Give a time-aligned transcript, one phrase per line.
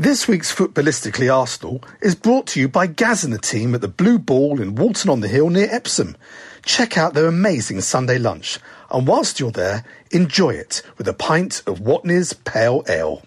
[0.00, 3.86] This week's Footballistically Arsenal is brought to you by Gaz and the team at the
[3.86, 6.16] Blue Ball in Walton on the Hill near Epsom.
[6.64, 8.58] Check out their amazing Sunday lunch,
[8.90, 13.22] and whilst you're there, enjoy it with a pint of Watney's Pale Ale.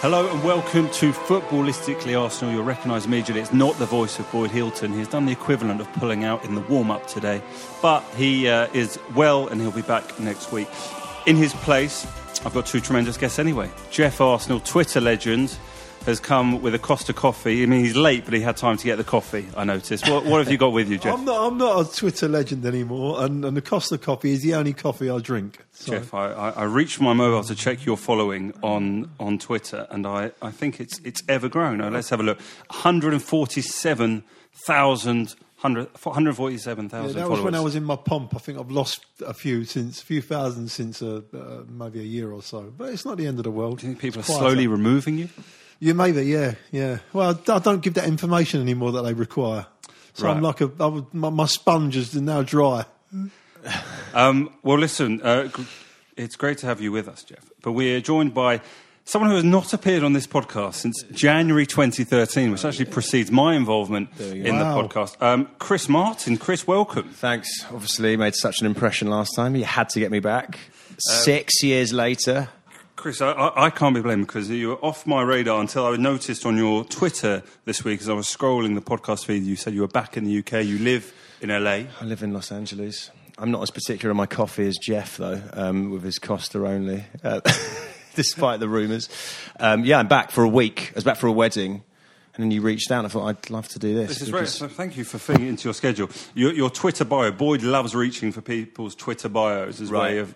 [0.00, 2.52] Hello and welcome to Footballistically Arsenal.
[2.52, 4.92] You'll recognise immediately it's not the voice of Boyd Hilton.
[4.92, 7.40] He's done the equivalent of pulling out in the warm up today,
[7.80, 10.68] but he uh, is well and he'll be back next week.
[11.24, 12.06] In his place,
[12.44, 13.70] I've got two tremendous guests anyway.
[13.90, 15.56] Jeff Arsenal, Twitter legend,
[16.06, 17.62] has come with a Costa coffee.
[17.62, 20.08] I mean, he's late, but he had time to get the coffee, I noticed.
[20.08, 21.14] What, what have you got with you, Jeff?
[21.14, 24.54] I'm not, I'm not a Twitter legend anymore, and, and the Costa coffee is the
[24.54, 25.64] only coffee I drink.
[25.72, 25.92] So.
[25.92, 30.06] Jeff, I, I, I reached my mobile to check your following on, on Twitter, and
[30.06, 31.78] I, I think it's, it's ever grown.
[31.78, 32.38] Now, let's have a look.
[32.68, 37.30] 147,000 147,000 yeah, that followers.
[37.30, 38.36] was when I was in my pomp.
[38.36, 42.04] I think I've lost a few since, a few thousand since uh, uh, maybe a
[42.04, 42.70] year or so.
[42.76, 43.78] But it's not the end of the world.
[43.78, 45.30] Do you think people It's are slowly removing you?
[45.78, 46.22] Yeah, maybe.
[46.22, 46.98] Yeah, yeah.
[47.12, 49.66] Well, I don't give that information anymore that they require.
[50.14, 52.86] So I'm like a I would, my, my sponge is now dry.
[54.14, 55.48] Um, well, listen, uh,
[56.16, 57.50] it's great to have you with us, Jeff.
[57.62, 58.60] But we're joined by
[59.04, 63.54] someone who has not appeared on this podcast since January 2013, which actually precedes my
[63.54, 64.80] involvement in Wow.
[64.82, 65.20] the podcast.
[65.22, 66.38] Um, Chris Martin.
[66.38, 67.10] Chris, welcome.
[67.10, 67.48] Thanks.
[67.70, 69.54] Obviously, you made such an impression last time.
[69.56, 70.58] You had to get me back.
[70.98, 72.48] Six years later.
[73.06, 76.44] Chris, I, I, can't be blamed because you were off my radar until I noticed
[76.44, 79.82] on your Twitter this week as I was scrolling the podcast feed, you said you
[79.82, 81.84] were back in the UK, you live in LA.
[82.00, 83.12] I live in Los Angeles.
[83.38, 87.04] I'm not as particular in my coffee as Jeff, though, um, with his Costa only,
[87.22, 87.42] uh,
[88.16, 89.08] despite the rumours.
[89.60, 90.90] Um, yeah, I'm back for a week.
[90.90, 91.84] I was back for a wedding,
[92.36, 92.98] and then you reached out.
[92.98, 94.08] and I thought I'd love to do this.
[94.08, 94.48] This is great.
[94.48, 96.10] So thank you for fitting it into your schedule.
[96.34, 97.30] Your, your Twitter bio.
[97.32, 100.34] Boyd loves reaching for people's Twitter bios as a way of,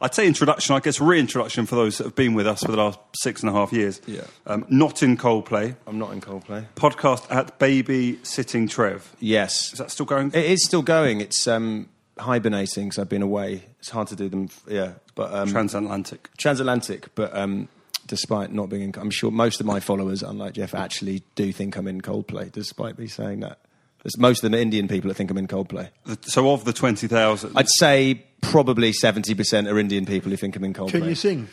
[0.00, 2.76] I'd say introduction, I guess reintroduction for those that have been with us for the
[2.78, 4.00] last six and a half years.
[4.06, 4.22] Yeah.
[4.46, 5.74] Um, not in Coldplay.
[5.86, 6.66] I'm not in Coldplay.
[6.76, 9.14] Podcast at Baby Sitting Trev.
[9.18, 9.72] Yes.
[9.72, 10.28] Is that still going?
[10.34, 11.20] It is still going.
[11.20, 11.88] It's um,
[12.18, 13.64] hibernating because I've been away.
[13.78, 14.48] It's hard to do them.
[14.68, 16.28] Yeah, but um, Transatlantic.
[16.36, 17.14] transatlantic.
[17.14, 17.68] But um,
[18.06, 21.76] despite not being in, I'm sure most of my followers, unlike Jeff, actually do think
[21.76, 22.50] I'm in Coldplay.
[22.50, 23.58] Despite me saying that,
[24.02, 25.88] there's most of the Indian people that think I'm in Coldplay.
[26.22, 30.74] So of the 20,000, I'd say probably 70% are Indian people who think I'm in
[30.74, 30.90] Coldplay.
[30.90, 31.48] Can you sing?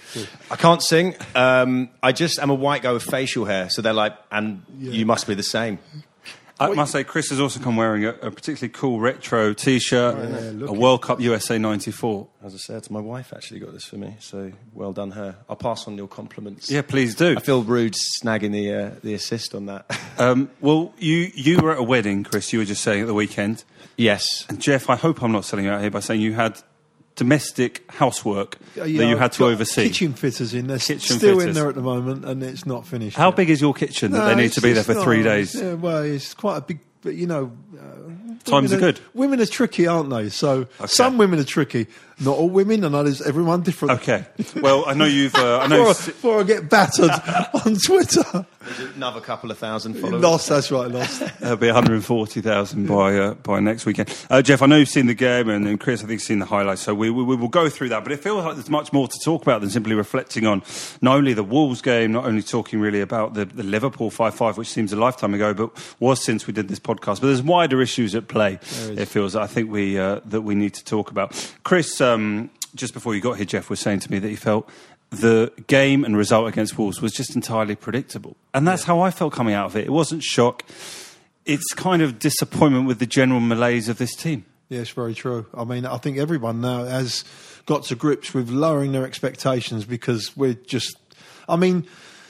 [0.49, 1.15] I can't sing.
[1.35, 5.05] Um, I just am a white guy with facial hair, so they're like, and you
[5.05, 5.77] must be the same.
[6.59, 10.73] I must say Chris has also come wearing a, a particularly cool retro T-shirt, a
[10.73, 12.27] World Cup USA 94.
[12.43, 15.35] As I said, my wife actually got this for me, so well done her.
[15.49, 16.69] I'll pass on your compliments.
[16.69, 17.35] Yeah, please do.
[17.37, 19.85] I feel rude snagging the uh, the assist on that.
[20.19, 23.13] Um, well, you, you were at a wedding, Chris, you were just saying at the
[23.13, 23.63] weekend.
[23.95, 26.61] yes, And Jeff, I hope I'm not selling you out here by saying you had
[27.19, 29.83] domestic housework Uh, that you had to oversee.
[29.89, 33.17] Kitchen fitters in there, Kitchen still in there at the moment, and it's not finished.
[33.17, 33.35] How yet.
[33.35, 35.03] big is your kitchen that they need to be there for not.
[35.03, 35.53] three days?
[35.53, 39.01] Yeah, well, it's quite a big, but you know, uh, Times women are good.
[39.13, 40.29] Women are tricky, aren't they?
[40.29, 41.87] So some women are tricky.
[42.21, 42.83] Not all women.
[42.83, 44.01] I know there's everyone different.
[44.01, 44.25] Okay.
[44.57, 45.35] Well, I know you've.
[45.35, 45.85] Uh, I know.
[45.87, 47.09] Before, before I get battered
[47.65, 48.45] on Twitter.
[48.61, 50.21] There's another couple of thousand followers.
[50.21, 51.23] Lost, that's right, lost.
[51.39, 54.13] There'll be 140,000 by uh, by next weekend.
[54.29, 56.39] Uh, Jeff, I know you've seen the game, and, and Chris, I think, you've seen
[56.39, 58.03] the highlights, so we, we, we will go through that.
[58.03, 60.61] But it feels like there's much more to talk about than simply reflecting on
[61.01, 64.57] not only the Wolves game, not only talking really about the, the Liverpool 5 5,
[64.57, 67.21] which seems a lifetime ago, but was since we did this podcast.
[67.21, 70.73] But there's wider issues at play, it feels, I think, we, uh, that we need
[70.75, 71.53] to talk about.
[71.63, 74.69] Chris, um, just before you got here, Jeff was saying to me that he felt
[75.09, 78.37] the game and result against Wolves was just entirely predictable.
[78.53, 79.85] And that's how I felt coming out of it.
[79.85, 80.63] It wasn't shock.
[81.45, 84.45] It's kind of disappointment with the general malaise of this team.
[84.69, 85.47] Yes, very true.
[85.53, 87.25] I mean, I think everyone now has
[87.65, 90.95] got to grips with lowering their expectations because we're just.
[91.47, 91.87] I mean,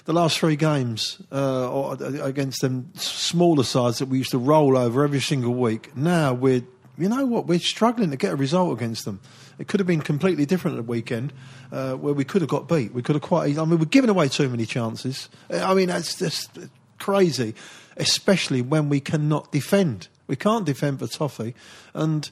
[0.09, 5.03] the last three games uh, against them smaller sides that we used to roll over
[5.03, 5.95] every single week.
[5.95, 6.63] Now we're,
[6.97, 9.19] you know what, we're struggling to get a result against them.
[9.59, 11.31] It could have been completely different at the weekend,
[11.71, 12.91] uh, where we could have got beat.
[12.91, 13.56] We could have quite.
[13.56, 15.29] I mean, we're giving away too many chances.
[15.51, 16.57] I mean, that's just
[16.97, 17.53] crazy,
[17.95, 20.07] especially when we cannot defend.
[20.25, 21.53] We can't defend for Toffee,
[21.94, 22.27] and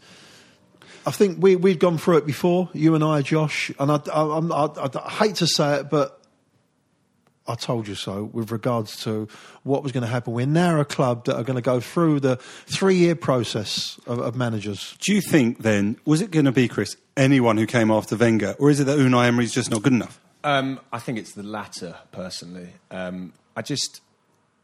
[1.06, 2.70] I think we we'd gone through it before.
[2.74, 6.17] You and I, Josh, and I, I, I, I, I hate to say it, but
[7.48, 9.28] I told you so with regards to
[9.64, 10.34] what was going to happen.
[10.34, 12.36] We're now a club that are going to go through the
[12.66, 14.98] three-year process of, of managers.
[15.00, 18.56] Do you think then, was it going to be, Chris, anyone who came after Wenger,
[18.60, 20.20] or is it that Unai Emery's just not good enough?
[20.44, 22.70] Um, I think it's the latter, personally.
[22.92, 24.02] Um, I just,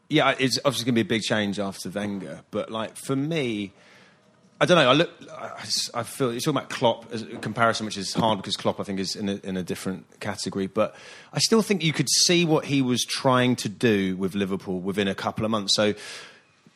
[0.08, 3.72] yeah, it's obviously going to be a big change after Wenger, but like for me,
[4.64, 4.88] I don't know.
[4.88, 5.10] I look,
[5.92, 8.82] I, feel you're talking about Klopp as a comparison, which is hard because Klopp, I
[8.84, 10.68] think, is in a, in a different category.
[10.68, 10.96] But
[11.34, 15.06] I still think you could see what he was trying to do with Liverpool within
[15.06, 15.74] a couple of months.
[15.76, 15.92] So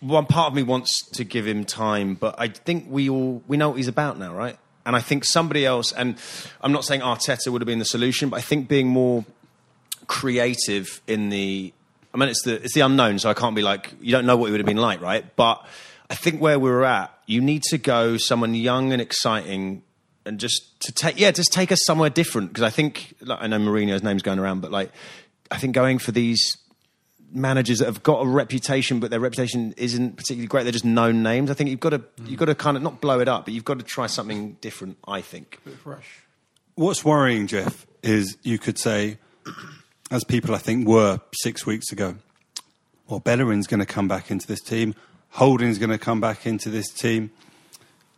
[0.00, 3.56] one part of me wants to give him time, but I think we all we
[3.56, 4.58] know what he's about now, right?
[4.84, 6.18] And I think somebody else, and
[6.60, 9.24] I'm not saying Arteta would have been the solution, but I think being more
[10.08, 11.72] creative in the
[12.12, 14.36] I mean it's the it's the unknown, so I can't be like you don't know
[14.36, 15.24] what it would have been like, right?
[15.36, 15.64] But
[16.10, 19.82] I think where we were at, you need to go someone young and exciting
[20.24, 23.46] and just to take yeah, just take us somewhere different because I think like, I
[23.46, 24.90] know Mourinho's name's going around, but like
[25.50, 26.56] I think going for these
[27.32, 30.62] managers that have got a reputation, but their reputation isn't particularly great.
[30.62, 31.50] They're just known names.
[31.50, 33.54] I think you've got to you've got to kind of not blow it up, but
[33.54, 34.98] you've got to try something different.
[35.06, 35.60] I think.
[35.82, 36.22] Fresh.
[36.74, 39.18] What's worrying, Jeff, is you could say,
[40.10, 42.14] as people I think were six weeks ago,
[43.08, 44.94] well, Bellerin's going to come back into this team,
[45.30, 47.30] Holding's going to come back into this team.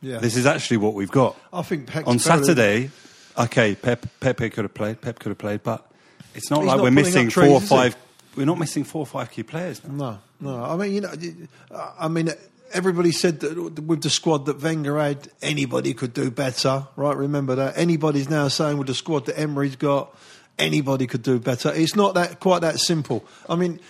[0.02, 0.18] Yeah.
[0.18, 1.36] This is actually what we've got.
[1.52, 2.90] I think Pep's On Saturday,
[3.36, 5.86] okay, Pep, Pepe could have played, Pep could have played, but
[6.34, 7.96] it's not He's like not we're missing up four or five.
[8.36, 10.20] We're not missing four or five key players now.
[10.40, 10.64] No, no.
[10.64, 11.12] I mean, you know,
[11.98, 12.30] I mean,
[12.72, 17.16] everybody said that with the squad that Wenger had, anybody could do better, right?
[17.16, 17.76] Remember that.
[17.76, 20.16] Anybody's now saying with the squad that Emery's got,
[20.58, 21.72] anybody could do better.
[21.74, 23.24] It's not that quite that simple.
[23.48, 23.80] I mean,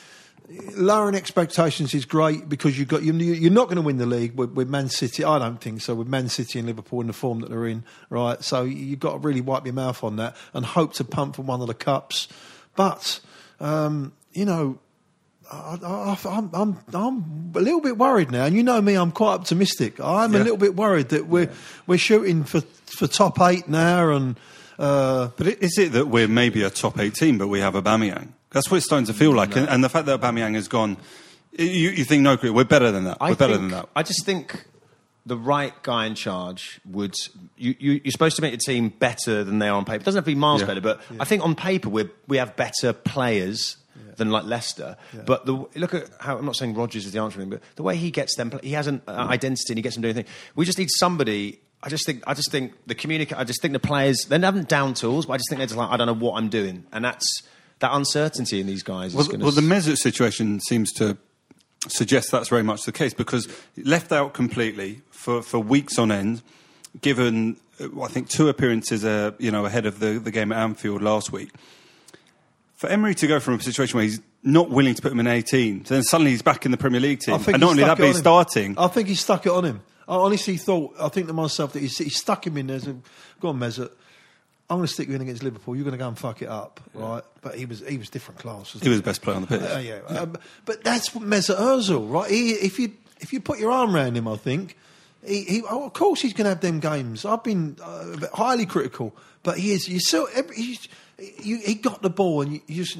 [0.77, 4.35] lowering expectations is great because you got you, you're not going to win the league
[4.35, 5.25] with, with Man City.
[5.25, 5.95] I don't think so.
[5.95, 8.43] With Man City and Liverpool in the form that they're in, right?
[8.43, 11.43] So you've got to really wipe your mouth on that and hope to pump for
[11.43, 12.29] one of the cups.
[12.75, 13.21] But
[13.61, 14.79] um, you know,
[15.53, 19.13] I, I, I'm, I'm, I'm a little bit worried now, and you know me, I'm
[19.13, 20.01] quite optimistic.
[20.01, 21.51] I'm a little bit worried that we're
[21.87, 24.39] we're shooting for for top eight now, and
[24.79, 28.29] uh, But is it that we're maybe a top eight team, but we have Aubameyang?
[28.51, 29.57] That's what it's starting to feel like.
[29.57, 30.97] And, and the fact that Aubameyang has gone,
[31.53, 33.21] you, you think, no, Chris, we're better than that.
[33.21, 33.89] We're I better think, than that.
[33.95, 34.65] I just think
[35.27, 37.15] the right guy in charge would.
[37.57, 40.01] You, you, you're supposed to make your team better than they are on paper.
[40.03, 40.67] It doesn't have to be miles Yeah.
[40.67, 43.77] better, but I think on paper we we have better players.
[44.17, 47.45] Than like Leicester, but the, look at how I'm not saying Rodgers is the answer,
[47.47, 50.03] but the way he gets them, he has an uh, identity and he gets them
[50.03, 50.29] doing things.
[50.55, 51.61] We just need somebody.
[51.83, 53.39] I just think, I just think the communicate.
[53.39, 55.79] I just think the players they haven't down tools, but I just think they're just
[55.79, 57.43] like I don't know what I'm doing, and that's
[57.81, 59.15] that uncertainty in these guys.
[59.15, 61.17] Well, is gonna well, the s- Mesut situation seems to
[61.89, 66.43] suggest that's very much the case because left out completely for, for weeks on end,
[67.01, 70.59] given uh, I think two appearances, uh, you know, ahead of the, the game at
[70.63, 71.51] Anfield last week.
[72.77, 75.27] For Emery to go from a situation where he's not willing to put him in
[75.27, 77.77] 18, to then suddenly he's back in the Premier League team, I think and not
[77.77, 78.21] he only stuck that, it but on he's him.
[78.23, 78.79] starting.
[78.79, 79.83] I think he stuck it on him.
[80.09, 82.81] I honestly thought, I think to myself that he, he stuck him in there.
[82.81, 82.97] So,
[83.39, 83.91] go on, Mesut.
[84.71, 85.75] I'm going to stick you in against Liverpool.
[85.75, 87.23] You're going to go and fuck it up, right?
[87.43, 88.59] But he was he was different class.
[88.75, 89.61] wasn't He was the best player on the pitch.
[89.63, 92.31] Uh, yeah, Um, but that's what Mesut Ozil, right?
[92.31, 94.77] He, if you if you put your arm around him, I think
[95.27, 97.25] he, he oh, of course he's going to have them games.
[97.25, 99.89] I've been uh, highly critical, but he is.
[99.89, 100.89] You saw every, he's,
[101.43, 102.99] you, he got the ball, and you, you just.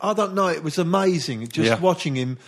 [0.00, 0.46] I don't know.
[0.48, 1.78] It was amazing just Yeah.
[1.78, 2.38] watching him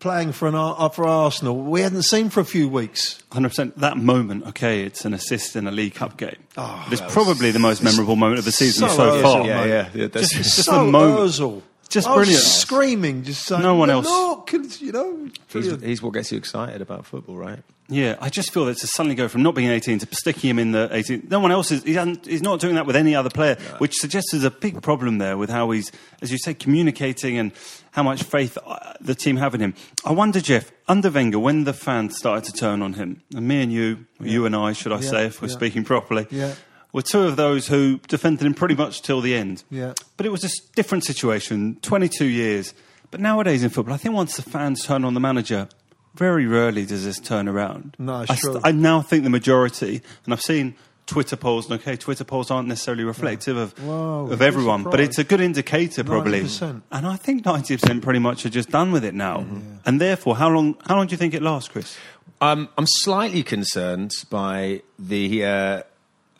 [0.00, 3.22] playing for an uh, for Arsenal we hadn't seen for a few weeks.
[3.30, 3.74] 100%.
[3.76, 6.36] That moment, okay, it's an assist in a League Cup game.
[6.56, 9.46] Oh, it's that probably the most memorable moment of the season so so, far.
[9.46, 9.68] Yeah, mate.
[9.68, 11.20] yeah, yeah, that's- Just, just so the moment.
[11.30, 11.62] Ozil.
[11.88, 12.42] Just I was brilliant.
[12.44, 16.36] screaming, just saying, No one else- Look, and, you know, He's, he's what gets you
[16.36, 17.60] excited about football, right?
[17.90, 20.58] Yeah, I just feel that to suddenly go from not being 18 to sticking him
[20.58, 21.28] in the 18.
[21.30, 21.82] No one else is.
[21.84, 24.82] He hasn't, he's not doing that with any other player, which suggests there's a big
[24.82, 25.90] problem there with how he's,
[26.20, 27.52] as you say, communicating and
[27.98, 29.74] how much faith uh, the team have in him.
[30.04, 33.60] I wonder, Jeff, under Wenger, when the fans started to turn on him, and me
[33.60, 35.54] and you, you and I, should I Yeah, say, if we're yeah.
[35.54, 36.54] speaking properly, Yeah.
[36.92, 39.64] were two of those who defended him pretty much till the end.
[39.68, 39.94] Yeah.
[40.16, 42.72] But it was a different situation, 22 years.
[43.10, 45.68] But nowadays in football, I think once the fans turn on the manager,
[46.14, 47.96] very rarely does this turn around.
[47.98, 48.60] No, I, true.
[48.62, 50.76] I now think the majority, and I've seen
[51.08, 55.00] Twitter polls, and okay, Twitter polls aren't necessarily reflective of, Whoa, of you're everyone, but
[55.00, 56.42] it's a good indicator probably.
[56.42, 56.82] 90%.
[56.92, 59.38] And I think 90% pretty much are just done with it now.
[59.38, 59.76] Mm-hmm.
[59.86, 61.96] And therefore, how long, how long do you think it lasts, Chris?
[62.40, 65.44] Um, I'm slightly concerned by the.
[65.44, 65.82] Uh,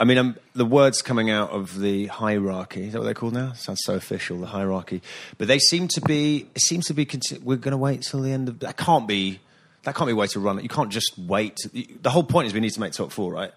[0.00, 2.84] I mean, um, the words coming out of the hierarchy.
[2.84, 3.54] Is that what they're called now?
[3.54, 4.38] Sounds so official.
[4.38, 5.02] The hierarchy,
[5.38, 6.46] but they seem to be.
[6.54, 7.04] It seems to be.
[7.04, 8.60] conti- We're going to wait till the end of.
[8.60, 9.40] That can't be.
[9.84, 10.62] That can't be a way to run it.
[10.62, 11.56] You can't just wait.
[12.02, 13.52] The whole point is we need to make top four, right?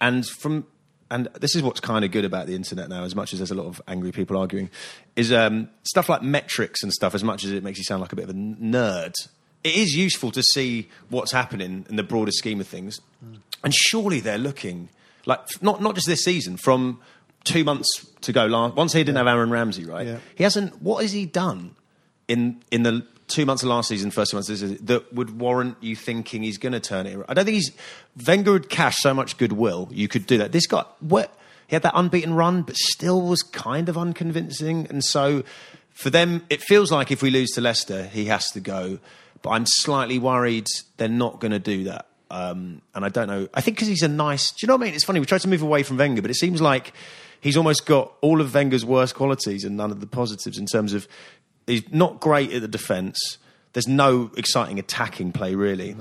[0.00, 0.66] And from.
[1.08, 3.52] And this is what's kind of good about the internet now, as much as there's
[3.52, 4.70] a lot of angry people arguing,
[5.14, 7.14] is um, stuff like metrics and stuff.
[7.14, 9.14] As much as it makes you sound like a bit of a nerd,
[9.62, 13.00] it is useful to see what's happening in the broader scheme of things.
[13.62, 14.88] And surely they're looking
[15.26, 17.00] like not not just this season from
[17.44, 17.88] two months
[18.22, 18.46] to go.
[18.46, 20.06] Last once he didn't have Aaron Ramsey, right?
[20.06, 20.18] Yeah.
[20.34, 20.82] He hasn't.
[20.82, 21.76] What has he done
[22.26, 25.76] in in the two months of last season, first two months season, that would warrant
[25.80, 27.18] you thinking he's going to turn it?
[27.28, 27.72] I don't think he's.
[28.26, 29.88] Wenger would cash so much goodwill.
[29.92, 30.52] You could do that.
[30.52, 34.86] This guy, what he had that unbeaten run, but still was kind of unconvincing.
[34.88, 35.42] And so,
[35.92, 38.98] for them, it feels like if we lose to Leicester, he has to go.
[39.42, 40.66] But I'm slightly worried
[40.96, 42.06] they're not going to do that.
[42.30, 43.48] Um, and I don't know.
[43.54, 44.50] I think because he's a nice.
[44.50, 44.94] Do you know what I mean?
[44.94, 45.20] It's funny.
[45.20, 46.92] We tried to move away from Wenger, but it seems like
[47.40, 50.92] he's almost got all of Wenger's worst qualities and none of the positives in terms
[50.92, 51.06] of
[51.66, 53.38] he's not great at the defence.
[53.72, 55.94] There's no exciting attacking play really.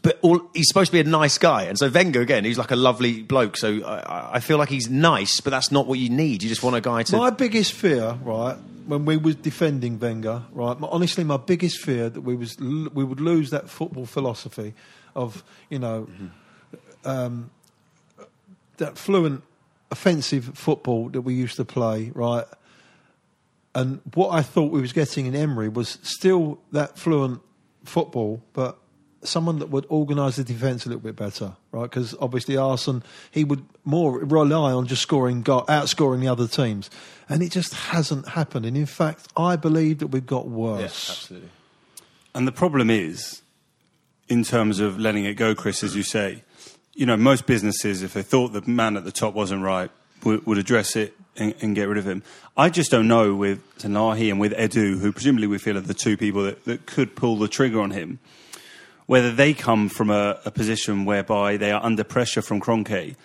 [0.00, 2.70] But all, he's supposed to be a nice guy, and so Wenger again, he's like
[2.70, 3.58] a lovely bloke.
[3.58, 6.42] So I- I, feel like he's nice, but that's not what you need.
[6.42, 7.16] You just want a guy to.
[7.18, 12.08] My biggest fear, right, when we was defending Wenger, right, my, honestly, my biggest fear
[12.08, 14.72] that we was l- we would lose that football philosophy
[15.14, 16.08] of you know
[17.04, 17.50] um,
[18.78, 19.42] that fluent
[19.90, 22.46] offensive football that we used to play, right.
[23.74, 27.40] And what I thought we was getting in Emery was still that fluent
[27.84, 28.78] football, but
[29.24, 31.84] someone that would organise the defence a little bit better, right?
[31.84, 36.90] Because obviously Arsene, he would more rely on just scoring, outscoring the other teams,
[37.28, 38.66] and it just hasn't happened.
[38.66, 41.10] And in fact, I believe that we've got worse.
[41.10, 41.50] absolutely.
[42.34, 43.42] And the problem is,
[44.28, 46.42] in terms of letting it go, Chris, as you say,
[46.94, 49.90] you know, most businesses, if they thought the man at the top wasn't right,
[50.24, 52.22] would, would address it and, and get rid of him.
[52.56, 55.94] I just don't know with Sanllehi and with Edu, who presumably we feel are the
[55.94, 58.18] two people that, that could pull the trigger on him,
[59.06, 63.16] whether they come from a, a position whereby they are under pressure from Kroenke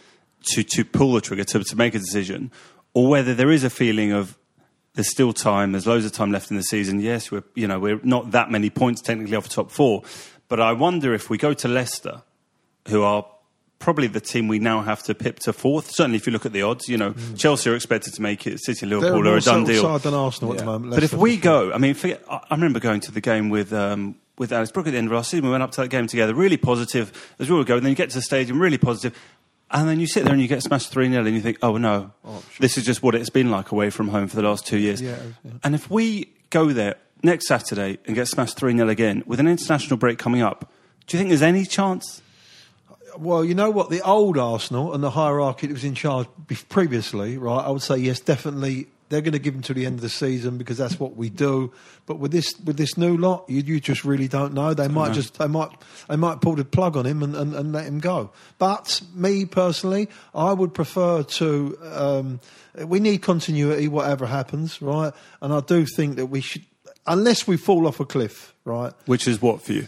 [0.53, 2.51] to, to pull the trigger, to, to make a decision,
[2.93, 4.37] or whether there is a feeling of
[4.93, 5.73] there's still time.
[5.73, 6.99] There's loads of time left in the season.
[6.99, 10.03] Yes, we're you know we're not that many points technically off the top four,
[10.47, 12.23] but I wonder if we go to Leicester,
[12.87, 13.25] who are
[13.79, 15.91] probably the team we now have to pip to fourth.
[15.91, 18.59] Certainly, if you look at the odds, you know Chelsea are expected to make it.
[18.63, 19.97] City, They're Liverpool are a done deal.
[19.99, 20.93] than Arsenal at the moment.
[20.93, 24.15] But if we go, I mean, forget, I remember going to the game with um,
[24.37, 25.45] with Alex Brook at the end of last season.
[25.45, 27.83] We went up to that game together, really positive as we were going.
[27.83, 29.17] Then you get to the stadium, really positive,
[29.71, 31.77] and then you sit there and you get smashed three 0 and you think, oh
[31.77, 32.13] no,
[32.59, 35.01] this is just what it's been like away from home for the last two years.
[35.01, 35.51] Yeah, yeah.
[35.63, 39.47] And if we go there next Saturday and get smashed three 0 again with an
[39.47, 40.71] international break coming up,
[41.05, 42.21] do you think there's any chance?
[43.19, 43.89] Well, you know what?
[43.89, 46.27] The old Arsenal and the hierarchy that was in charge
[46.69, 47.63] previously, right?
[47.63, 48.87] I would say yes, definitely.
[49.09, 51.29] They're going to give him to the end of the season because that's what we
[51.29, 51.71] do.
[52.05, 54.73] But with this with this new lot, you, you just really don't know.
[54.73, 55.69] They might just they might
[56.09, 58.31] they might pull the plug on him and, and, and let him go.
[58.57, 61.77] But me personally, I would prefer to.
[61.83, 62.39] Um,
[62.85, 65.13] we need continuity, whatever happens, right?
[65.41, 66.65] And I do think that we should,
[67.07, 68.93] unless we fall off a cliff, right?
[69.05, 69.87] Which is what for you?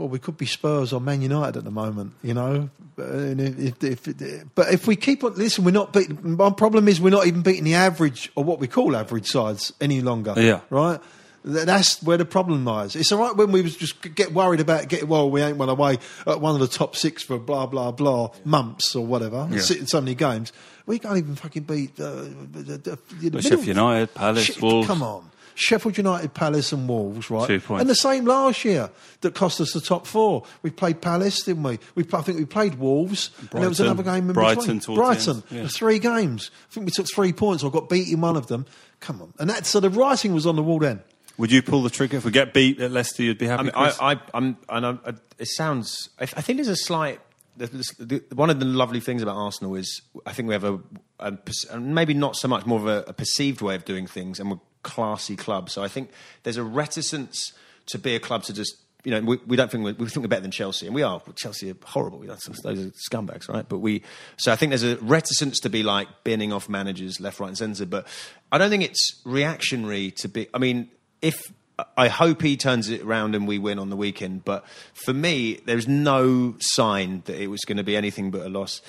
[0.00, 2.70] Well, we could be Spurs or Man United at the moment, you know.
[2.96, 6.36] If, if, if, but if we keep on, listen, we're not beating.
[6.36, 9.74] My problem is we're not even beating the average or what we call average sides
[9.78, 10.32] any longer.
[10.38, 10.60] Yeah.
[10.70, 11.00] right.
[11.44, 12.96] That's where the problem lies.
[12.96, 15.68] It's all right when we was just get worried about getting well, we ain't won
[15.68, 19.60] away at one of the top six for blah blah blah months or whatever, Yeah.
[19.60, 20.50] sitting so many games.
[20.86, 24.86] We can't even fucking beat uh, the, the, the middle- Sheffield United, Palace, Shit, Wolves.
[24.86, 25.30] Come on.
[25.60, 27.46] Sheffield United, Palace, and Wolves, right?
[27.46, 27.80] Two points.
[27.82, 28.90] And the same last year
[29.20, 30.44] that cost us the top four.
[30.62, 31.78] We played Palace, didn't we?
[31.94, 34.96] we I think we played Wolves, and there was another game in Brighton between.
[34.96, 35.66] Brighton, yeah.
[35.68, 36.50] three games.
[36.70, 37.62] I think we took three points.
[37.62, 38.66] I got beat in one of them.
[39.00, 41.02] Come on, and that so the writing was on the wall then.
[41.38, 43.22] Would you pull the trigger if we get beat at Leicester?
[43.22, 43.60] You'd be happy.
[43.60, 46.10] I mean, I, I, I'm, and I'm, I, it sounds.
[46.18, 47.18] I, I think there's a slight.
[47.56, 50.78] there's- the- One of the lovely things about Arsenal is I think we have a,
[51.18, 54.50] a maybe not so much more of a, a perceived way of doing things, and
[54.50, 55.70] we're a classy club.
[55.70, 56.10] So I think
[56.42, 57.52] there's a reticence
[57.86, 58.76] to be a club to just.
[59.02, 61.02] You know, we, we don't think we're, we think we're better than Chelsea, and we
[61.02, 61.22] are.
[61.34, 62.18] Chelsea are horrible.
[62.18, 63.66] Don't, those are scumbags, right?
[63.66, 64.02] But we.
[64.36, 67.56] So I think there's a reticence to be like binning off managers left, right, and
[67.56, 67.86] centre.
[67.86, 68.06] But
[68.52, 70.48] I don't think it's reactionary to be.
[70.52, 70.90] I mean,
[71.22, 71.50] if
[71.96, 74.44] I hope he turns it around and we win on the weekend.
[74.44, 78.48] But for me, there's no sign that it was going to be anything but a
[78.48, 78.82] loss.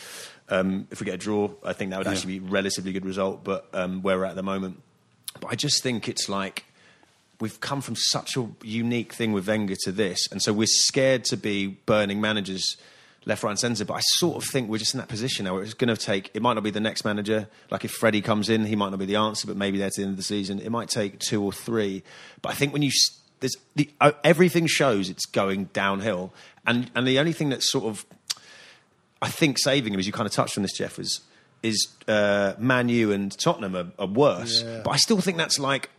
[0.50, 3.06] Um, if we get a draw, I think that would actually be a relatively good
[3.06, 3.44] result.
[3.44, 4.82] But um, where we're at the moment,
[5.40, 6.66] but I just think it's like
[7.40, 11.24] we've come from such a unique thing with Wenger to this, and so we're scared
[11.26, 12.78] to be burning managers
[13.26, 13.86] left, right, and centre.
[13.86, 16.32] But I sort of think we're just in that position now it's going to take.
[16.34, 17.48] It might not be the next manager.
[17.70, 20.04] Like if Freddie comes in, he might not be the answer, but maybe that's the
[20.04, 20.60] end of the season.
[20.60, 22.04] It might take two or three.
[22.42, 22.92] But I think when you
[23.40, 26.34] there's the, uh, everything shows it's going downhill,
[26.66, 28.06] and and the only thing that's sort of
[29.22, 31.22] I think saving him, as you kind of touched on this, Jeff, was
[31.64, 34.64] is uh, Man U and Tottenham are, are worse.
[34.64, 34.82] Yeah.
[34.84, 35.90] But I still think that's like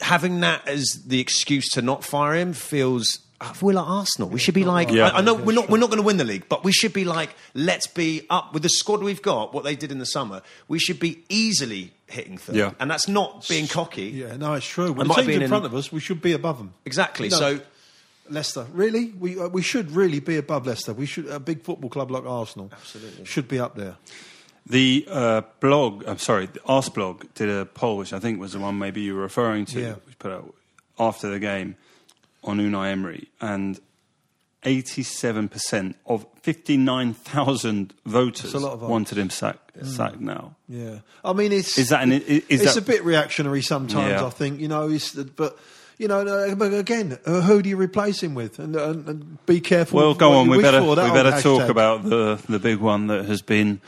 [0.00, 3.18] having that as the excuse to not fire him feels.
[3.40, 4.28] uh, We're like Arsenal.
[4.28, 4.90] We should be like.
[4.90, 5.08] Yeah.
[5.08, 5.68] I, I know we're not.
[5.68, 7.30] We're not going to win the league, but we should be like.
[7.54, 9.52] Let's be up with the squad we've got.
[9.54, 12.56] What they did in the summer, we should be easily hitting third.
[12.56, 12.72] Yeah.
[12.80, 14.06] and that's not being cocky.
[14.06, 14.90] Yeah, no, it's true.
[14.92, 16.74] It the teams in in- front of us, we should be above them.
[16.84, 17.28] Exactly.
[17.28, 17.36] No.
[17.38, 17.60] So
[18.28, 19.06] Leicester, really?
[19.18, 20.92] We uh, we should really be above Leicester.
[20.92, 23.24] We should a big football club like Arsenal Absolutely.
[23.24, 23.96] should be up there.
[24.66, 28.60] The uh, blog, I'm sorry, the Arseblog did a poll, which I think was the
[28.60, 29.94] one maybe you were referring to, Yeah.
[30.06, 30.54] which put out
[30.98, 31.76] after the game
[32.44, 33.80] on Unai Emery, and
[34.64, 40.54] 87% of 59,000 voters wanted him sacked, sacked now.
[40.68, 44.10] Yeah, I mean it's Is that an, is, it's that a bit reactionary sometimes.
[44.10, 44.26] Yeah.
[44.26, 44.96] I think you know,
[45.36, 45.58] but
[45.98, 48.58] you know, but again, who do you replace him with?
[48.58, 49.98] And, and, and be careful.
[49.98, 50.48] Well, go on.
[50.48, 53.80] We better we better old talk about the the big one that has been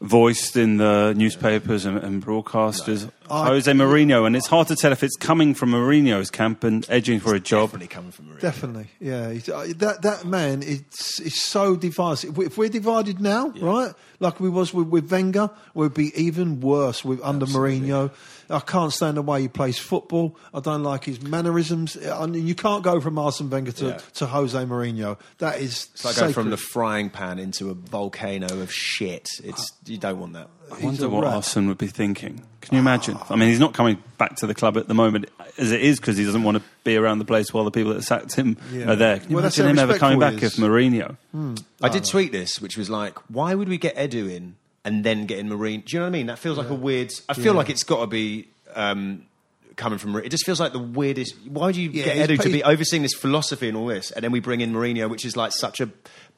[0.00, 3.10] voiced in the newspapers and, and broadcasters.
[3.30, 6.84] I- Jose Mourinho, and it's hard to tell if it's coming from Mourinho's camp and
[6.88, 7.68] edging for a job.
[7.68, 8.40] definitely coming from Mourinho.
[8.40, 9.34] Definitely, yeah.
[9.54, 10.82] Uh, that that man is
[11.22, 12.38] is so divisive.
[12.38, 17.04] If we're divided now, right, like we was with, with Wenger, we'd be even worse
[17.04, 18.10] with under Mourinho.
[18.50, 20.34] I can't stand the way he plays football.
[20.54, 21.98] I don't like his mannerisms.
[22.06, 23.98] I mean, you can't go from Arsene Wenger to, Yeah.
[24.14, 25.18] to Jose Mourinho.
[25.36, 29.28] That is It's like going from the frying pan into a volcano of shit.
[29.44, 30.48] It's you don't want that.
[30.72, 31.34] I wonder what rat.
[31.34, 32.42] Arsene would be thinking.
[32.60, 33.16] Can you imagine?
[33.30, 35.98] I mean, he's not coming back to the club at the moment as it is
[35.98, 38.56] because he doesn't want to be around the place while the people that sacked him
[38.72, 38.92] Yeah.
[38.92, 39.18] are there.
[39.20, 41.16] Can you Well, imagine him ever coming back respectful if he is.
[41.34, 41.62] Mourinho?
[41.82, 45.26] I did tweet this, which was like, why would we get Edu in and then
[45.26, 45.84] get in Mourinho?
[45.84, 46.26] Do you know what I mean?
[46.26, 47.12] That feels like a weird.
[47.28, 48.48] I feel like it's got to be.
[48.74, 49.22] Um,
[49.76, 51.36] Coming from, it just feels like the weirdest.
[51.46, 54.10] Why would you Yeah, get he's Edu to be overseeing this philosophy and all this,
[54.10, 55.88] and then we bring in Mourinho, which is like such a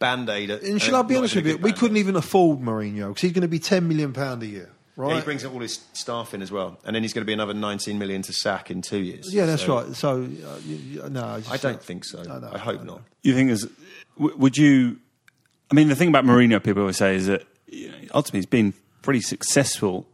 [0.01, 0.51] band aid?
[0.51, 1.57] And shall I be honest with you?
[1.59, 4.71] We couldn't even afford Mourinho because he's going to be ten million pound a year,
[4.97, 5.11] right?
[5.11, 7.33] Yeah, he brings all his staff in as well, and then he's going to be
[7.33, 9.33] another 19 million to sack in two years.
[9.33, 9.95] Yeah, that's So right.
[9.95, 12.23] So uh, you, you, no, it's I just- don't think so.
[12.25, 13.03] No, no, I hope no, not.
[13.23, 13.69] You think is
[14.19, 14.99] would you?
[15.71, 18.47] I mean, the thing about Mourinho, people always say, is that you know, ultimately he's
[18.47, 20.07] been pretty successful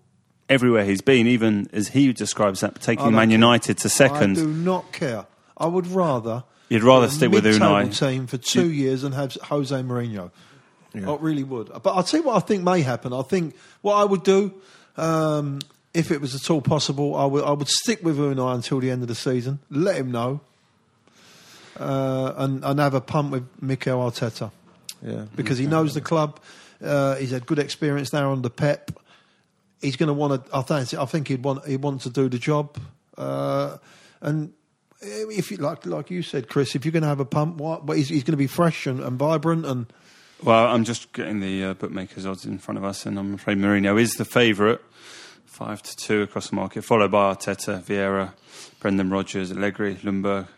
[0.49, 3.33] everywhere he's been, even as he describes that, taking don't Man care.
[3.39, 4.33] United to second.
[4.37, 5.27] I do not care.
[5.57, 6.45] I would rather.
[6.69, 7.97] You'd rather stick with Unai.
[7.97, 10.31] team for two years and have Jose Mourinho.
[10.95, 11.71] I really would.
[11.83, 13.13] But I'll tell you what I think may happen.
[13.13, 14.55] I think what I would do,
[14.97, 15.61] um,
[15.93, 18.91] if it was at all possible, I would I would stick with Unai until the
[18.91, 19.59] end of the season.
[19.71, 20.41] Let him know,
[21.79, 24.51] uh, and and have a punt with Mikel Arteta
[25.03, 26.41] Yeah, because he knows the club.
[26.83, 28.99] Uh, he's had good experience there under Pep.
[29.81, 30.57] He's going to want to.
[30.57, 30.95] I think.
[30.95, 31.67] I think he'd want.
[31.67, 32.79] He wants to do the job.
[33.19, 33.77] Uh,
[34.23, 34.53] and
[35.01, 37.87] if you like, like you said, Chris, if you're going to have a pump, what?
[37.87, 39.67] But he's, he's going to be fresh and, and vibrant.
[39.67, 39.87] And
[40.43, 43.59] Well, I'm just getting the uh, bookmakers odds in front of us, and I'm afraid
[43.59, 44.81] Mourinho is the favourite,
[45.45, 48.33] five to two across the market, followed by Arteta, Vieira,
[48.81, 50.49] Brendan Rodgers, Allegri, Ljungberg,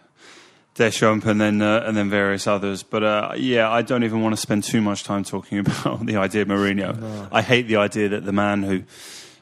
[0.74, 2.84] Deschamps, and then uh, and then various others.
[2.84, 6.16] But uh, yeah, I don't even want to spend too much time talking about the
[6.16, 7.28] idea of Mourinho.
[7.32, 8.84] I hate the idea that the man who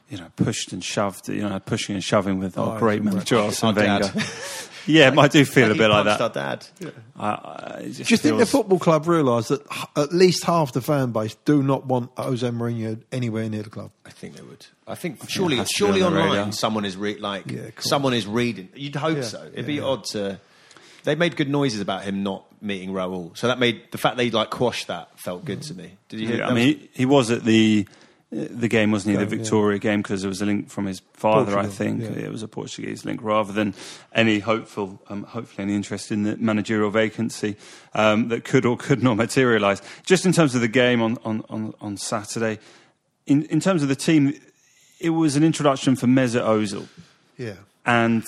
[0.09, 3.05] you know, pushed and shoved, you know, pushing and shoving with our Oh, great it's
[3.05, 4.01] manager Arsene Our dad.
[4.03, 4.23] Wenger.
[4.85, 6.21] yeah, I do feel a bit like that.
[6.21, 6.65] Our dad.
[7.19, 9.61] I, I, just Do you think the football club realise that
[9.95, 13.91] at least half the fan base do not want Jose Mourinho anywhere near the club?
[14.05, 14.65] I think they would.
[14.87, 16.51] I think surely, has surely on online, radar.
[16.53, 18.69] someone is re- like Yeah, someone is reading.
[18.75, 19.41] You'd hope Yeah, so.
[19.43, 19.83] It'd yeah, be yeah.
[19.83, 20.39] odd to.
[21.03, 24.29] They made good noises about him not meeting Raul, so that made the fact they
[24.31, 25.97] like quashed that felt good to me.
[26.09, 26.37] Did you hear?
[26.37, 27.87] Yeah, I that mean, he, he was at the
[28.29, 29.23] the game, wasn't he?
[29.25, 29.45] the Game, yeah.
[29.45, 31.57] Vitória game because there was a link from his father.
[31.57, 32.09] I think yeah.
[32.25, 33.73] it was a Portuguese link, rather than
[34.13, 37.55] any hopeful, um, hopefully, any interest in the managerial vacancy
[37.93, 39.81] um, that could or could not materialise.
[40.05, 42.59] Just in terms of the game on on on, on Saturday,
[43.25, 44.33] in in terms of the team,
[44.99, 46.87] it was an introduction for Mesut Ozil
[47.37, 47.53] Yeah.
[47.85, 48.25] and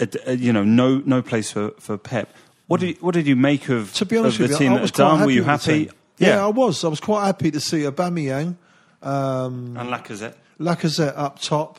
[0.00, 2.34] uh, uh, you know no no place for, for Pep.
[2.68, 4.76] What did what did you make of, To be honest of the with team you,
[4.78, 5.20] that was had done?
[5.24, 5.86] Were you happy?
[5.86, 5.92] team.
[6.18, 6.44] Yeah.
[6.44, 6.84] I was.
[6.84, 8.56] I was quite happy to see Aubameyang,
[9.02, 10.34] um, and Lacazette.
[10.58, 11.78] Lacazette up top.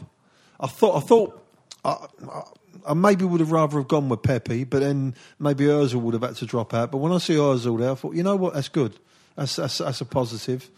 [0.60, 0.98] I thought.
[0.98, 1.46] I thought.
[1.86, 2.42] I, I,
[2.88, 6.24] I maybe would have rather have gone with Pepe, but then maybe Özil would have
[6.24, 6.92] had to drop out.
[6.92, 8.98] But when I see Özil there, I thought, you know what, that's good.
[9.36, 10.70] That's that's, that's a positive.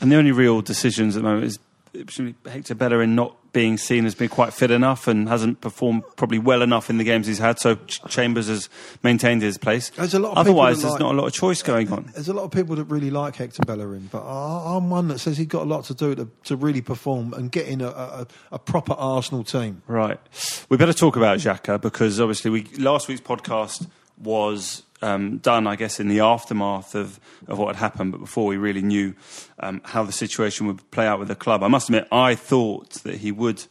[0.00, 1.58] And the only real decisions at the moment is
[1.92, 6.38] presumably Hector Bellerin not being seen as being quite fit enough and hasn't performed probably
[6.38, 7.58] well enough in the games he's had.
[7.58, 8.68] So Ch- Chambers has
[9.02, 9.90] maintained his place.
[9.90, 12.10] There's a lot of Otherwise, there's like- not a lot of choice going on.
[12.14, 15.36] There's a lot of people that really like Hector Bellerin, but I'm one that says
[15.36, 18.26] he's got a lot to do to, to really perform and get in a, a,
[18.52, 19.82] a proper Arsenal team.
[19.88, 20.20] Right.
[20.68, 25.76] We better talk about Xhaka because obviously we last week's podcast was um, done, I
[25.76, 29.14] guess, in the aftermath of, of what had happened, but before we really knew
[29.58, 31.62] um, how the situation would play out with the club.
[31.62, 33.64] I must admit, I thought that he would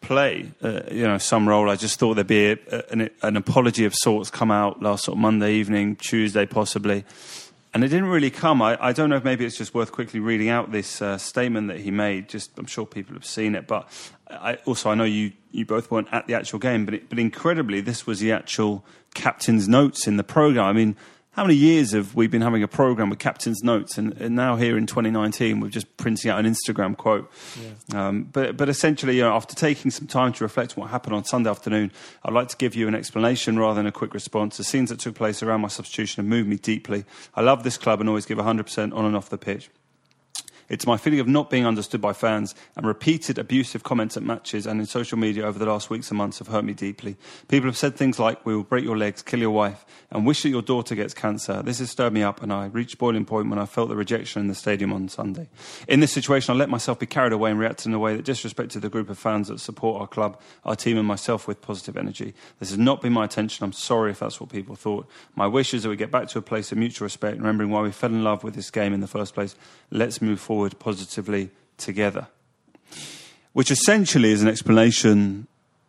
[0.00, 1.70] play, uh, you know, some role.
[1.70, 2.58] I just thought there'd be a,
[2.90, 7.04] an, an apology of sorts come out last sort of Monday evening, Tuesday possibly.
[7.74, 8.62] And it didn't really come.
[8.62, 11.66] I, I don't know if maybe it's just worth quickly reading out this uh, statement
[11.66, 12.28] that he made.
[12.28, 13.88] Just, I'm sure people have seen it, but
[14.30, 17.18] I, also I know you, you both weren't at the actual game, but it, but
[17.18, 18.84] incredibly, this was the actual
[19.14, 20.66] captain's notes in the program.
[20.66, 20.96] I mean,
[21.34, 24.56] how many years have we been having a program with captain's notes, and, and now
[24.56, 27.30] here in 2019 we're just printing out an Instagram quote.
[27.94, 31.14] Um, but but essentially, you know, after taking some time to reflect on what happened
[31.14, 31.90] on Sunday afternoon,
[32.24, 34.56] I'd like to give you an explanation rather than a quick response.
[34.56, 37.04] The scenes that took place around my substitution have moved me deeply.
[37.34, 39.70] I love this club and always give 100% on and off the pitch.
[40.68, 44.66] It's my feeling of not being understood by fans and repeated abusive comments at matches
[44.66, 47.16] and in social media over the last weeks and months have hurt me deeply.
[47.48, 50.42] People have said things like, We will break your legs, kill your wife, and wish
[50.42, 51.62] that your daughter gets cancer.
[51.62, 54.40] This has stirred me up, and I reached boiling point when I felt the rejection
[54.40, 55.48] in the stadium on Sunday.
[55.86, 58.24] In this situation, I let myself be carried away and reacted in a way that
[58.24, 61.96] disrespected the group of fans that support our club, our team, and myself with positive
[61.96, 62.32] energy.
[62.58, 63.64] This has not been my intention.
[63.64, 65.06] I'm sorry if that's what people thought.
[65.34, 67.82] My wish is that we get back to a place of mutual respect, remembering why
[67.82, 69.56] we fell in love with this game in the first place.
[69.90, 72.28] Let's move forward positively together.
[73.52, 75.46] Which essentially is an explanation,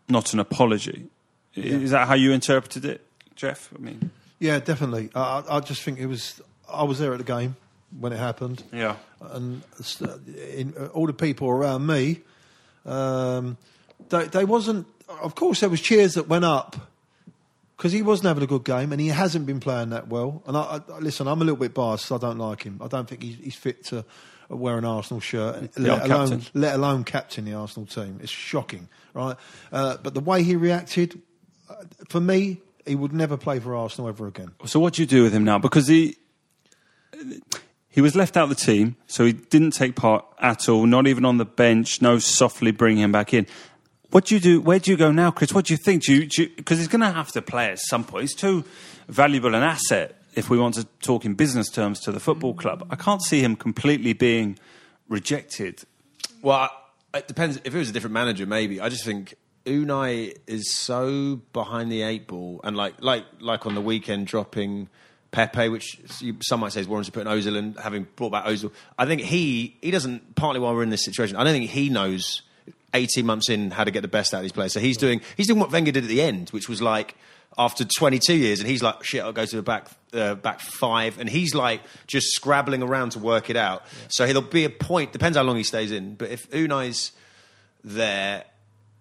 [0.07, 1.07] not an apology.
[1.55, 3.69] Is that how you interpreted it, Jeff?
[3.75, 5.09] I mean, Yeah, definitely.
[5.15, 6.41] I, I just think it was.
[6.71, 7.55] I was there at the game
[7.99, 8.97] when it happened, yeah.
[9.21, 9.61] and
[10.53, 12.21] in, uh, all the people around me,
[12.85, 13.57] um,
[14.09, 14.87] they, they wasn't.
[15.21, 16.75] Of course, there was cheers that went up
[17.77, 20.43] because he wasn't having a good game, and he hasn't been playing that well.
[20.45, 22.11] And I, I listen, I'm a little bit biased.
[22.11, 22.79] I don't like him.
[22.83, 24.03] I don't think he's, he's fit to
[24.49, 26.41] wear an Arsenal shirt, let alone captain.
[26.53, 28.19] let alone captain the Arsenal team.
[28.21, 29.35] It's shocking, right?
[29.71, 31.21] Uh, but the way he reacted,
[31.69, 31.75] uh,
[32.09, 34.51] for me, he would never play for Arsenal ever again.
[34.65, 35.57] So what do you do with him now?
[35.57, 36.17] Because he
[37.89, 41.07] he was left out of the team, so he didn't take part at all, not
[41.07, 42.01] even on the bench.
[42.01, 43.47] No, softly bring him back in.
[44.11, 44.61] What do you do?
[44.61, 45.53] Where do you go now, Chris?
[45.53, 46.03] What do you think?
[46.03, 48.23] Do you because he's going to have to play at some point.
[48.23, 48.63] He's too
[49.07, 52.59] valuable an asset if we want to talk in business terms to the football mm.
[52.59, 52.87] club.
[52.89, 54.59] I can't see him completely being
[55.07, 55.83] rejected.
[56.41, 56.69] Well,
[57.13, 57.59] it depends.
[57.63, 58.81] If it was a different manager, maybe.
[58.81, 63.75] I just think Unai is so behind the eight ball, and like like like on
[63.75, 64.89] the weekend dropping
[65.31, 68.71] Pepe, which you- some might say is warranted putting Ozil and having brought back Ozil.
[68.97, 70.35] I think he he doesn't.
[70.35, 72.41] Partly why we're in this situation, I don't think he knows.
[72.93, 74.71] 18 months in, how to get the best out of these players.
[74.71, 77.17] So he's doing he's doing what Wenger did at the end, which was like
[77.57, 81.19] after 22 years, and he's like, shit, I'll go to the back uh, back five,
[81.19, 83.83] and he's like just scrabbling around to work it out.
[84.09, 85.11] So there'll be a point.
[85.11, 87.11] Depends how long he stays in, but if Unai's
[87.83, 88.45] there,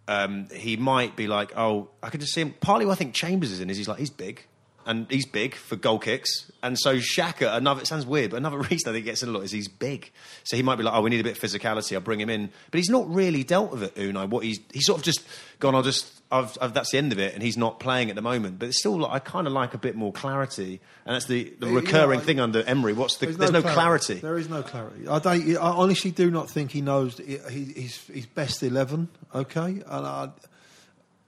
[0.08, 2.54] um, he might be like, oh, I could just see him.
[2.60, 4.44] Partly, what I think Chambers is in is he's like he's big.
[4.86, 6.50] And he's big for goal kicks.
[6.62, 9.28] And so Xhaka, another it sounds weird, but another reason I think he gets in
[9.28, 10.10] a lot is he's big.
[10.42, 11.94] So he might be like, oh, we need a bit of physicality.
[11.94, 13.94] I'll bring him in, but he's not really dealt with it.
[13.94, 15.24] Unai, what he's he's sort of just
[15.58, 15.74] gone.
[15.74, 18.22] I'll just I've, I've, that's the end of it, and he's not playing at the
[18.22, 18.58] moment.
[18.58, 21.54] But it's still, like, I kind of like a bit more clarity, and that's the,
[21.60, 22.92] the recurring thing under Emery.
[22.92, 23.26] What's the?
[23.26, 24.18] There's, there's no, no clarity.
[24.18, 24.20] clarity.
[24.20, 25.06] There is no clarity.
[25.06, 25.56] I don't.
[25.56, 29.08] I honestly do not think he knows his his best eleven.
[29.32, 30.30] Okay, and I,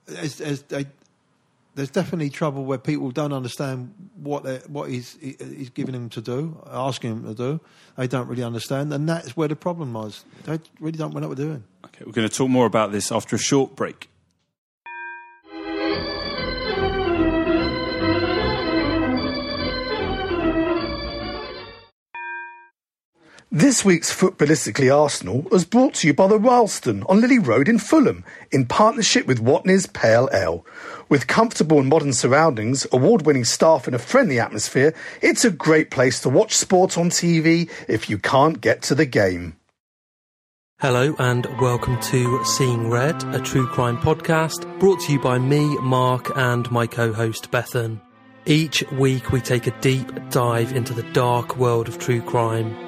[0.07, 0.87] as, as they,
[1.77, 6.59] there's definitely trouble where people don't understand what what he's, he's giving them to do,
[6.67, 7.61] asking them to do.
[7.95, 10.25] They don't really understand, and that's where the problem lies.
[10.45, 11.63] They really don't know what we're doing.
[11.85, 14.09] Okay, we're going to talk more about this after a short break.
[23.51, 27.79] This week's Footballistically Arsenal was brought to you by the Ralston on Lillie Road in
[27.79, 30.65] Fulham in partnership with Watney's Pale Ale.
[31.07, 35.91] With comfortable and modern surroundings, award winning staff, and a friendly atmosphere, it's a great
[35.91, 39.55] place to watch sport on TV if you can't get to the game.
[40.81, 45.77] Hello and welcome to Seeing Red, a true crime podcast brought to you by me,
[45.77, 48.01] Mark, and my co host Bethan.
[48.45, 52.86] Each week we take a deep dive into the dark world of true crime.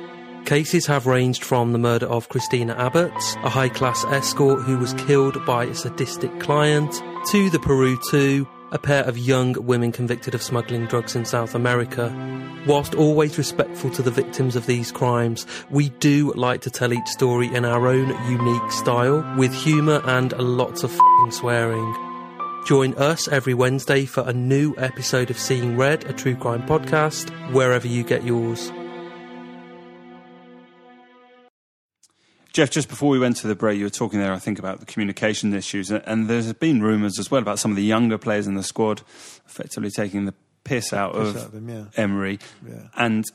[0.50, 4.96] Cases have ranged from the murder of Christina Abbott, a high class escort who was
[4.96, 6.92] killed by a sadistic client,
[7.30, 11.54] to the Peru 2, a pair of young women convicted of smuggling drugs in South
[11.54, 12.12] America.
[12.66, 17.08] Whilst always respectful to the victims of these crimes, we do like to tell each
[17.10, 21.96] story in our own unique style, with humour and lots of swearing.
[22.66, 27.30] Join us every Wednesday for a new episode of Seeing Red, a true crime podcast,
[27.54, 28.72] wherever you get yours.
[32.52, 34.80] Jeff, just before we went to the break, you were talking there, I think, about
[34.80, 38.48] the communication issues, and there's been rumours as well about some of the younger players
[38.48, 39.02] in the squad
[39.46, 40.34] effectively taking the
[40.64, 41.86] piss out piss of, out of him, yeah.
[41.96, 42.40] Emery.
[42.68, 42.88] Yeah.
[42.96, 43.26] And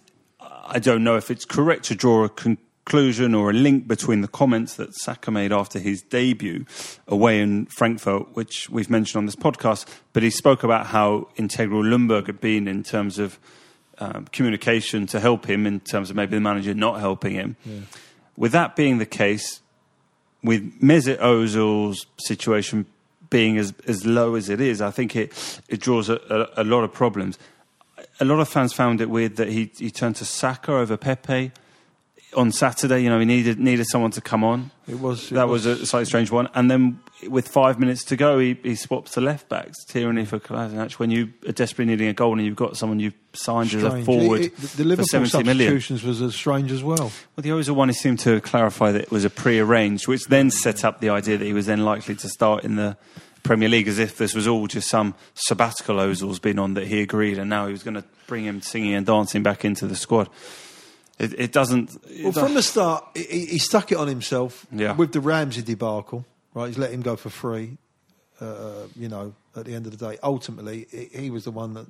[0.40, 4.28] I don't know if it's correct to draw a conclusion or a link between the
[4.28, 6.66] comments that Saka made after his debut
[7.06, 11.82] away in Frankfurt, which we've mentioned on this podcast, but he spoke about how integral
[11.82, 13.38] Ljungberg had been in terms of
[13.98, 17.56] um, communication to help him, in terms of maybe the manager not helping him.
[17.64, 17.80] Yeah
[18.36, 19.60] with that being the case,
[20.42, 22.86] with Mesut Ozil's situation
[23.30, 25.32] being as, as low as it is, I think it,
[25.68, 26.20] it draws a,
[26.56, 27.38] a, a, lot of problems.
[28.20, 31.52] A lot of fans found it weird that he, he turned to Saka over Pepe
[32.36, 33.02] on Saturday.
[33.02, 34.70] You know, he needed needed someone to come on.
[34.86, 36.48] It was it that was, was, a slightly strange one.
[36.54, 40.38] And then with five minutes to go, he, he swaps the left backs, Tierney for
[40.38, 40.92] Kolasinac.
[40.92, 43.84] When you are desperately needing a goal and you've got someone you've signed strange.
[43.84, 45.74] as a forward it, it, the Liverpool for million.
[45.74, 47.10] was as strange as well.
[47.36, 50.50] Well, the Ozil one he seemed to clarify that it was a pre-arranged, which then
[50.50, 52.96] set up the idea that he was then likely to start in the
[53.42, 57.02] Premier League as if this was all just some sabbatical Ozil's been on that he
[57.02, 59.96] agreed, and now he was going to bring him singing and dancing back into the
[59.96, 60.28] squad.
[61.18, 61.96] It, it doesn't.
[62.08, 64.94] It well, from the start, he, he, stuck it on himself yeah.
[64.96, 66.24] with the Ramsey debacle.
[66.54, 67.76] Right, he's let him go for free.
[68.40, 71.74] Uh, you know, at the end of the day, ultimately, he, he was the one
[71.74, 71.86] that.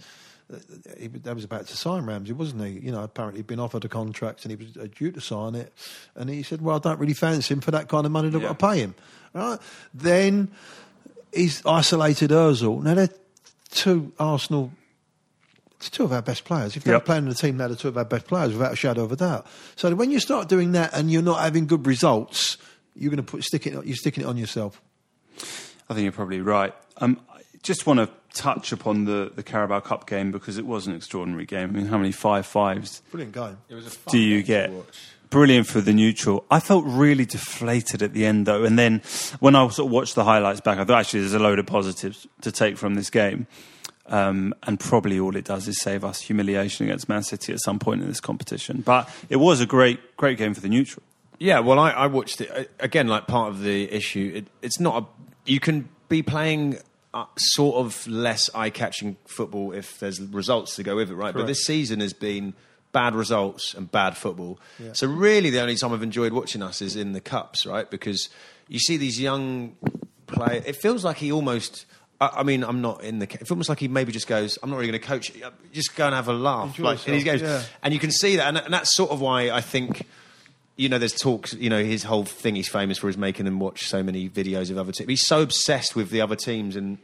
[0.98, 2.78] He, that was about to sign Ramsey, wasn't he?
[2.80, 5.54] You know, apparently he'd been offered a contract and he was uh, due to sign
[5.54, 5.72] it,
[6.14, 8.42] and he said, "Well, I don't really fancy him for that kind of money that
[8.42, 8.50] yeah.
[8.50, 8.94] I pay him."
[9.32, 9.58] Right?
[9.94, 10.50] Then
[11.32, 12.82] he's isolated Özil.
[12.82, 13.08] Now they're
[13.70, 14.70] two Arsenal
[15.84, 16.76] it's two of our best players.
[16.76, 17.04] If they're yep.
[17.04, 19.12] playing in the team, they're the two of our best players without a shadow of
[19.12, 19.46] a doubt.
[19.76, 22.56] So when you start doing that and you're not having good results,
[22.96, 23.72] you're going to put stick it.
[23.84, 24.80] You're sticking it on yourself.
[25.90, 26.72] I think you're probably right.
[26.96, 30.86] Um, I just want to touch upon the, the Carabao Cup game because it was
[30.86, 31.68] an extraordinary game.
[31.68, 33.02] I mean, how many five fives?
[33.10, 33.58] Brilliant game.
[33.68, 34.72] It was a do you get?
[35.28, 36.46] Brilliant for the neutral.
[36.50, 39.02] I felt really deflated at the end though, and then
[39.40, 41.66] when I sort of watched the highlights back, I thought actually there's a load of
[41.66, 43.46] positives to take from this game.
[44.06, 47.78] Um, and probably all it does is save us humiliation against Man City at some
[47.78, 48.82] point in this competition.
[48.84, 51.02] But it was a great, great game for the neutral.
[51.38, 53.08] Yeah, well, I, I watched it again.
[53.08, 55.02] Like part of the issue, it, it's not.
[55.02, 56.78] A, you can be playing
[57.14, 61.32] uh, sort of less eye-catching football if there's results to go with it, right?
[61.32, 61.38] Correct.
[61.38, 62.52] But this season has been
[62.92, 64.60] bad results and bad football.
[64.78, 64.92] Yeah.
[64.92, 67.90] So really, the only time I've enjoyed watching us is in the cups, right?
[67.90, 68.28] Because
[68.68, 69.76] you see these young
[70.26, 70.64] players.
[70.66, 71.86] It feels like he almost
[72.20, 73.28] I, mean, I'm not in the.
[73.40, 75.42] It's almost like he maybe just goes, "I'm not really going to coach.
[75.42, 77.62] Uh, just go and have a laugh." like, and he goes, yeah.
[77.82, 80.06] and you can see that, and, and that's sort of why I think
[80.76, 83.60] you know, there's talks, you know, his whole thing he's famous for is making them
[83.60, 85.08] watch so many videos of other teams.
[85.08, 86.98] He's so obsessed with the other teams and,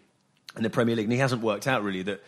[0.57, 2.23] in the Premier League, and he hasn't worked out really that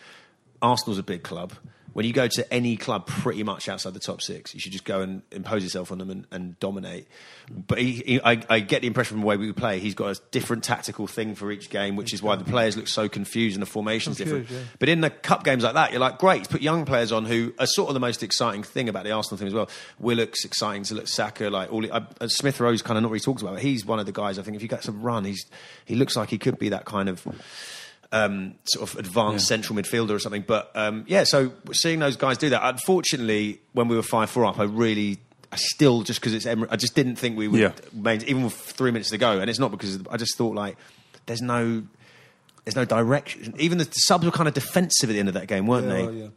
[0.61, 1.53] Arsenal's a big club.
[1.93, 4.83] When you go to any club pretty much outside the top six, you should just
[4.83, 7.07] go and impose yourself on them and, and dominate.
[7.49, 10.17] But he, he, I, I, get the impression from the way we play, he's got
[10.17, 13.55] a different tactical thing for each game, which is why the players look so confused
[13.55, 14.65] and the formation's Confused, different.
[14.65, 14.75] yeah.
[14.79, 17.53] But in the cup games like that, you're like, great, put young players on who
[17.59, 19.69] are sort of the most exciting thing about the Arsenal team as well.
[19.99, 21.85] Willock's exciting to look, Saka, like all.
[21.91, 23.55] Uh, uh, Smith Rowe's kind of not really talked about.
[23.55, 24.39] But he's one of the guys.
[24.39, 25.45] I think if you get some run, he's
[25.85, 27.27] he looks like he could be that kind of
[28.13, 30.45] um, sort of advanced central midfielder or something.
[30.47, 32.61] But um, yeah, so seeing those guys do that.
[32.63, 35.17] Unfortunately, when we were five four up, I really.
[35.51, 37.73] I still just because it's Emirates, I just didn't think we would Yeah.
[38.25, 40.77] even with three minutes to go, and it's not because I just thought like
[41.27, 41.83] there's no
[42.65, 43.53] there's no direction.
[43.59, 45.93] Even the subs were kind of defensive at the end of that game, weren't Yeah,
[46.07, 46.11] they?
[46.21, 46.27] yeah.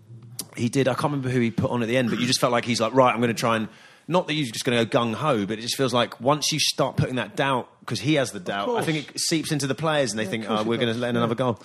[0.54, 0.86] He did.
[0.86, 2.66] I can't remember who he put on at the end, but you just felt like
[2.66, 3.68] he's like, right, I'm going to try and.
[4.08, 6.52] Not that you're just going to go gung ho, but it just feels like once
[6.52, 9.66] you start putting that doubt, because he has the doubt, I think it seeps into
[9.66, 11.20] the players and they think, oh, we're going to let in yeah.
[11.20, 11.60] another goal.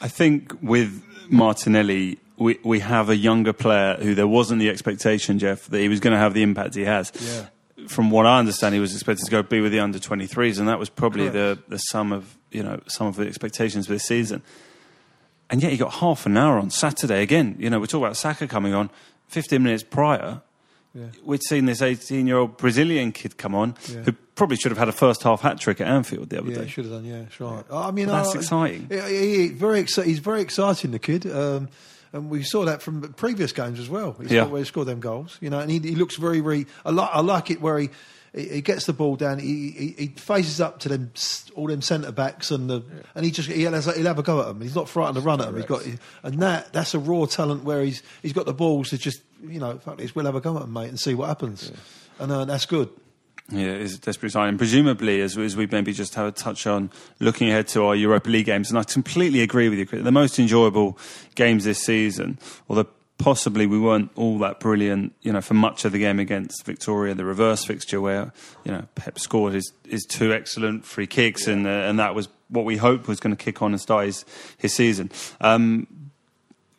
[0.00, 5.38] I think with Martinelli, we, we have a younger player who there wasn't the expectation,
[5.38, 7.12] Jeff, that he was going to have the impact he has.
[7.20, 7.86] Yeah.
[7.88, 10.66] From what I understand, he was expected to go be with the under 23s, and
[10.68, 14.04] that was probably the, the sum of you know some of the expectations for this
[14.04, 14.42] season.
[15.48, 17.54] And yet he got half an hour on Saturday again.
[17.58, 18.90] You know, we talk about Saka coming on
[19.28, 20.42] 15 minutes prior.
[21.24, 24.02] We'd seen this 18 year old Brazilian kid come on Yeah.
[24.02, 26.58] who probably should have had a first half hat trick at Anfield the other Yeah,
[26.58, 26.64] day.
[26.64, 27.04] he should have done.
[27.04, 27.64] Yeah, that's right.
[27.72, 28.88] I mean, that's exciting.
[28.90, 31.26] He, he- very exci- He's very exciting, the kid.
[31.30, 31.68] Um,
[32.12, 34.16] and we saw that from previous games as well.
[34.20, 34.44] He's Yeah.
[34.46, 35.58] where he scored them goals, you know.
[35.58, 36.66] And he, he looks very, very.
[36.84, 37.10] I like.
[37.12, 37.90] I like it where he.
[38.36, 39.40] He he gets the ball down.
[39.40, 41.10] He, he, he faces up to them,
[41.56, 44.40] all them centre backs, and the and he just he'll, have- he'll have a go
[44.40, 44.60] at them.
[44.60, 45.56] He's not frightened to run at them.
[45.56, 45.84] He's got
[46.22, 49.58] and that that's a raw talent where he's he's got the balls to just you
[49.58, 51.72] know fuck this, we'll have a go at them, mate, and see what happens.
[52.18, 52.90] And uh, that's good.
[53.48, 54.58] Yeah, it's a desperate signing.
[54.58, 58.28] Presumably, as, as we maybe just have a touch on, looking ahead to our Europa
[58.28, 60.02] League games, and I completely agree with you.
[60.02, 60.98] The most enjoyable
[61.36, 65.92] games this season, although possibly we weren't all that brilliant, you know, for much of
[65.92, 68.32] the game against Vitória, the reverse fixture where
[68.64, 72.28] you know Pep scored his, his two excellent free kicks, and uh, and that was
[72.48, 74.24] what we hoped was going to kick on and start his,
[74.58, 75.10] his season.
[75.40, 75.86] Um,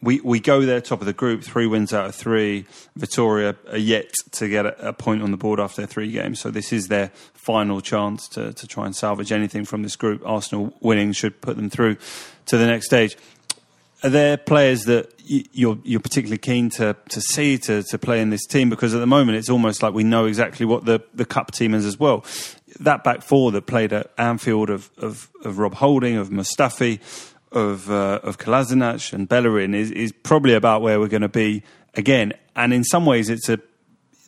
[0.01, 2.65] we we go there top of the group, three wins out of three.
[2.97, 6.51] Vitória are yet to get a, a point on the board after three games, so
[6.51, 10.21] this is their final chance to to try and salvage anything from this group.
[10.23, 11.97] Arsenal winning should put them through
[12.45, 13.17] to the next stage.
[14.03, 18.29] Are there players that you're you're particularly keen to to see to to play in
[18.29, 18.69] this team?
[18.69, 21.73] Because at the moment it's almost like we know exactly what the the cup team
[21.73, 22.23] is as well.
[22.79, 26.99] That back four that played at Anfield of of, of Rob Holding, of Mustafi,
[27.51, 31.63] of uh, of Kolasinac and Bellerin is is probably about where we're going to be
[31.95, 32.33] again.
[32.55, 33.59] And in some ways, it's a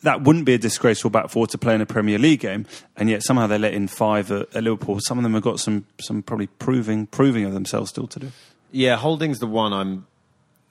[0.02, 3.08] that wouldn't be a disgraceful back four to play in a Premier League game, and
[3.08, 4.98] yet somehow they let in five at, at Liverpool.
[5.00, 8.32] Some of them have got some some probably proving proving of themselves still to do.
[8.72, 10.06] Yeah, Holding's the one I'm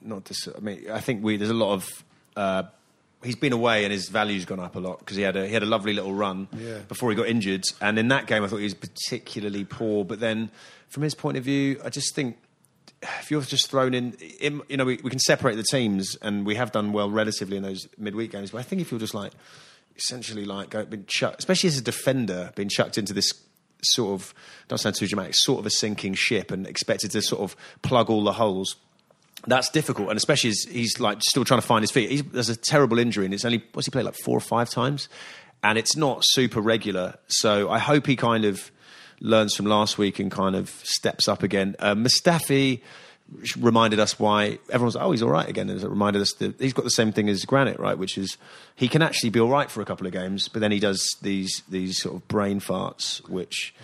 [0.00, 0.24] not.
[0.24, 2.04] Dis- I mean, I think we there's a lot of.
[2.36, 2.62] Uh,
[3.22, 5.52] he's been away and his value's gone up a lot because he had a he
[5.52, 6.78] had a lovely little run Yeah.
[6.88, 7.64] before he got injured.
[7.80, 10.04] And in that game, I thought he was particularly poor.
[10.04, 10.50] But then,
[10.88, 12.38] from his point of view, I just think
[13.20, 16.46] if you're just thrown in, in you know, we, we can separate the teams, and
[16.46, 18.50] we have done well relatively in those midweek games.
[18.52, 19.32] But I think if you're just like
[19.96, 23.32] essentially like go, been chucked, especially as a defender, being chucked into this
[23.82, 24.34] sort of
[24.68, 28.10] don't sound too dramatic, sort of a sinking ship, and expected to sort of plug
[28.10, 28.76] all the holes.
[29.46, 32.10] That's difficult, and especially he's like still trying to find his feet.
[32.10, 34.68] He's, there's a terrible injury, and it's only what's he played like four or five
[34.68, 35.08] times,
[35.62, 37.16] and it's not super regular.
[37.28, 38.70] So I hope he kind of
[39.20, 41.76] learns from last week and kind of steps up again.
[41.78, 42.80] Uh, Mustafi
[43.58, 45.68] reminded us why everyone's like, oh he's all right again.
[45.70, 47.96] And it reminded us that he's got the same thing as Granit, right?
[47.96, 48.36] Which is
[48.74, 51.16] he can actually be all right for a couple of games, but then he does
[51.22, 53.74] these these sort of brain farts, which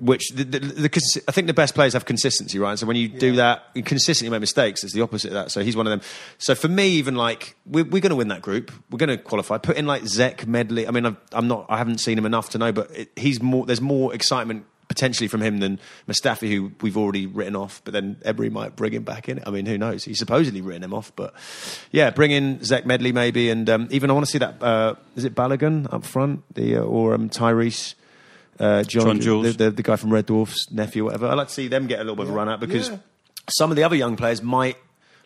[0.00, 2.78] which the, the, the, I think the best players have consistency, right?
[2.78, 4.82] So when you do that, you consistently make mistakes.
[4.82, 5.50] It's the opposite of that.
[5.50, 6.00] So he's one of them.
[6.38, 9.18] So for me, even like we're, we're going to win that group, we're going to
[9.18, 9.58] qualify.
[9.58, 10.86] Put in like Zech Medley.
[10.88, 11.66] I mean, I've, I'm not.
[11.68, 13.66] I haven't seen him enough to know, but it, he's more.
[13.66, 17.82] There's more excitement potentially from him than Mustafi, who we've already written off.
[17.84, 19.42] But then Emery might bring him back in.
[19.46, 20.04] I mean, who knows?
[20.04, 21.34] He's supposedly written him off, but
[21.90, 24.62] yeah, bring in Zech Medley maybe, and um, even I want to see that.
[24.62, 27.94] Uh, is it Balogun up front, the uh, or um, Tyreece?
[28.58, 29.56] Uh, John, John Jules.
[29.56, 31.26] the, the, the guy from Red Dwarfs nephew, or whatever.
[31.26, 32.98] I'd like to see them get a little bit of a run out because Yeah.
[33.50, 34.76] some of the other young players might,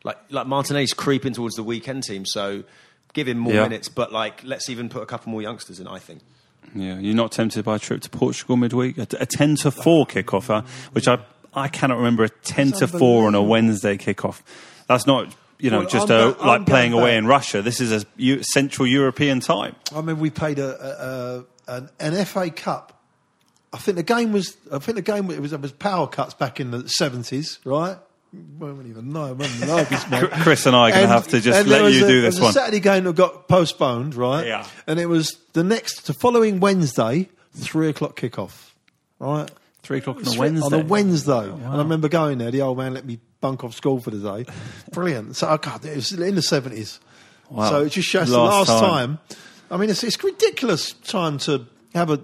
[0.03, 2.65] like like Martinelli's creeping towards the weekend team, so
[3.13, 3.65] give him more Yeah.
[3.65, 3.91] minutes.
[3.91, 5.87] But like, let's even put a couple more youngsters in.
[5.87, 6.23] I think.
[6.75, 10.07] Yeah, you're not tempted by a trip to Portugal midweek, a, a ten to four
[10.07, 10.63] kickoff, huh?
[10.93, 11.19] which I
[11.55, 14.43] I cannot remember a ten to four on a Wednesday kickoff.
[14.87, 17.19] That's not you know Well, just I'm a, go- I'm like playing away back.
[17.19, 17.63] in Russia.
[17.63, 19.75] This is a Central European time.
[19.95, 22.95] I mean, we played a, a, an, an FA Cup.
[23.73, 24.57] I think the game was.
[24.73, 27.99] I think the game it was, it was power cuts back in the seventies, right?
[28.33, 29.35] Won't even know.
[29.35, 30.05] Won't know this.
[30.43, 32.35] Chris and I are going to have to just let you a, do there this
[32.35, 32.51] was one.
[32.51, 34.47] A Saturday game that got postponed, right?
[34.47, 34.67] Yeah.
[34.87, 38.71] And it was the next, the following Wednesday, three o'clock kickoff,
[39.19, 39.51] right?
[39.83, 40.67] Three o'clock on a Wednesday.
[40.67, 42.51] On a Wednesday, and I remember going there.
[42.51, 44.53] The old man let me bunk off school for the day.
[44.93, 45.37] Brilliant.
[45.37, 47.01] So I God, it was in the seventies.
[47.49, 47.71] Wow.
[47.71, 49.17] So it just shows Last the last time.
[49.17, 49.37] time.
[49.71, 52.21] I mean, it's, it's ridiculous time to have a.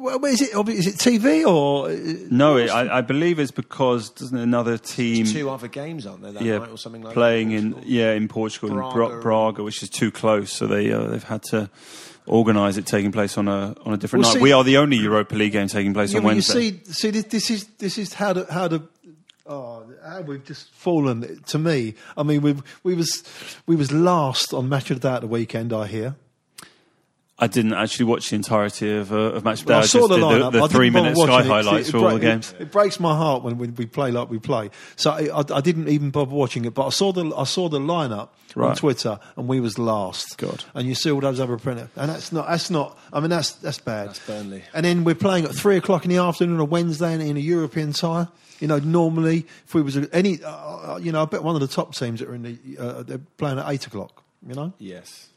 [0.00, 0.50] Well, is it?
[0.68, 1.88] Is it TV or?
[2.30, 6.32] No, it, I, I believe it's because doesn't another team Two other games, aren't there?
[6.32, 7.56] That yeah night or something like playing that?
[7.56, 7.90] in Portugal?
[7.92, 9.20] yeah in Portugal in Braga.
[9.20, 11.68] Braga, which is too close, so they uh, they've had to
[12.26, 14.38] organise it taking place on a on a different Well, night.
[14.38, 16.80] see- we are the only Europa League game taking place Yeah, on well, you see,
[16.84, 18.82] see, this, this is this is how the how the
[19.46, 21.42] oh, how we've just fallen.
[21.46, 23.24] To me, I mean, we we was
[23.66, 25.72] we was last on match of the day at the weekend.
[25.72, 26.14] I hear.
[27.40, 29.66] I didn't actually watch the entirety of, uh, of match day.
[29.66, 30.34] Well, I, I just saw the did lineup.
[30.34, 31.46] I the, the didn't three bother minute Sky it.
[31.46, 32.52] highlights It for all the games.
[32.52, 34.70] It, it breaks my heart when, when we play like we play.
[34.96, 36.74] So I, I, I didn't even bother watching it.
[36.74, 40.36] But I saw the I saw the lineup on Twitter, and we was last.
[40.38, 40.64] God.
[40.74, 42.98] And you see all those other printer, and that's not that's not.
[43.12, 44.08] I mean, that's that's bad.
[44.08, 44.64] That's Burnley.
[44.74, 47.36] And then we're playing at three o'clock in the afternoon on a Wednesday in, in
[47.36, 48.26] a European tie.
[48.58, 51.68] You know, normally if we was any, uh, you know, I bet one of the
[51.68, 54.24] top teams that are in the uh, they're playing at eight o'clock.
[54.44, 54.72] You know.
[54.78, 55.28] Yes.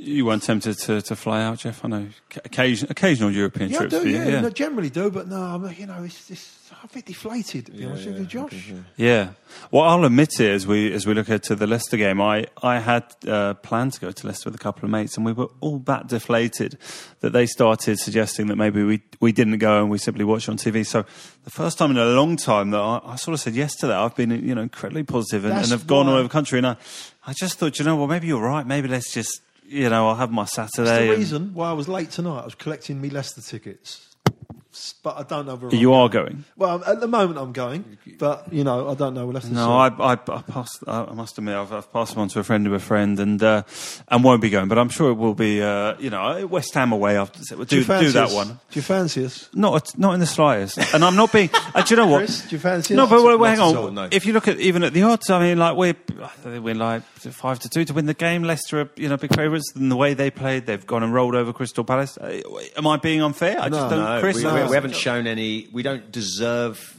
[0.00, 1.84] You weren't tempted to, to fly out, Jeff?
[1.84, 2.06] I know
[2.44, 4.04] occasion, occasional European Yeah, I trips.
[4.04, 4.08] do.
[4.08, 4.40] Yeah, yeah.
[4.42, 7.66] no, generally do, but no, I'm, you know, it's, it's a bit deflated.
[7.66, 8.72] To be honest with you, Josh.
[8.96, 9.30] Yeah.
[9.72, 12.20] Well, I'll admit it as we as we look ahead to the Leicester game.
[12.20, 15.26] I I had uh, planned to go to Leicester with a couple of mates, and
[15.26, 16.78] we were all that deflated
[17.18, 20.56] that they started suggesting that maybe we we didn't go and we simply watched on
[20.58, 20.86] TV.
[20.86, 21.04] So
[21.42, 23.88] the first time in a long time that I, I sort of said yes to
[23.88, 23.98] that.
[23.98, 26.66] I've been you know incredibly positive and, and have gone all over the country, and
[26.68, 26.76] I
[27.26, 28.64] I just thought you know well maybe you're right.
[28.64, 31.06] Maybe let's just you know I'll have my That's Saturday.
[31.06, 32.40] the and- reason why I was late tonight.
[32.40, 34.04] I was collecting me Leicester tickets,
[35.02, 36.44] but I don't know where you I'm are going.
[36.56, 39.52] Well, at the moment I'm going, but you know I don't know where Leicester.
[39.52, 40.84] No, I, I, I passed.
[40.86, 43.18] I I must admit, I've, I've passed them on to a friend of a friend,
[43.18, 43.62] and uh,
[44.08, 44.68] and won't be going.
[44.68, 45.60] But I'm sure it will be.
[45.62, 47.16] Uh, you know, West Ham away.
[47.16, 48.34] I'll do, you do, that us?
[48.34, 48.48] one.
[48.48, 49.48] Do you fancy us?
[49.54, 50.78] Not not in the slightest.
[50.94, 51.50] And I'm not being.
[51.74, 52.18] uh, do you know what?
[52.18, 53.10] Chris, do you fancy No, us?
[53.10, 53.76] but wait, wait, hang on.
[53.76, 54.08] all, no.
[54.10, 56.74] If you look at even at the odds, I mean, like we're I think we're
[56.74, 58.42] like five to two to win the game.
[58.42, 59.72] Leicester, are, you know, big favourites.
[59.74, 62.16] And the way they played, they've gone and rolled over Crystal Palace.
[62.18, 62.40] Uh,
[62.76, 63.60] Am I being unfair?
[63.60, 64.04] I just No, don't.
[64.04, 64.66] No, Chris, we, no.
[64.68, 65.68] we haven't shown any.
[65.72, 66.97] We don't deserve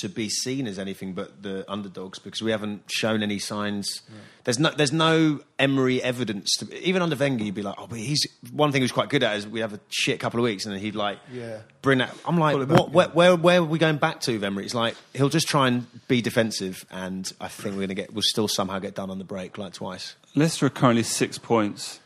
[0.00, 4.02] to be seen as anything but the underdogs because we haven't shown any signs.
[4.44, 6.56] There's no, there's no Emery evidence.
[6.58, 9.08] To, even under Wenger, you'd be like, oh, but he's one thing he was quite
[9.10, 11.58] good at is we have a shit couple of weeks and then he'd like Yeah.
[11.82, 12.14] bring that.
[12.24, 14.64] I'm like, Pull back, what, where, where, where are we going back to, with Emery?
[14.64, 18.22] It's like he'll just try and be defensive, and I think we're gonna get, we'll
[18.22, 20.14] still somehow get done on the break like twice.
[20.34, 22.00] Leicester are currently six points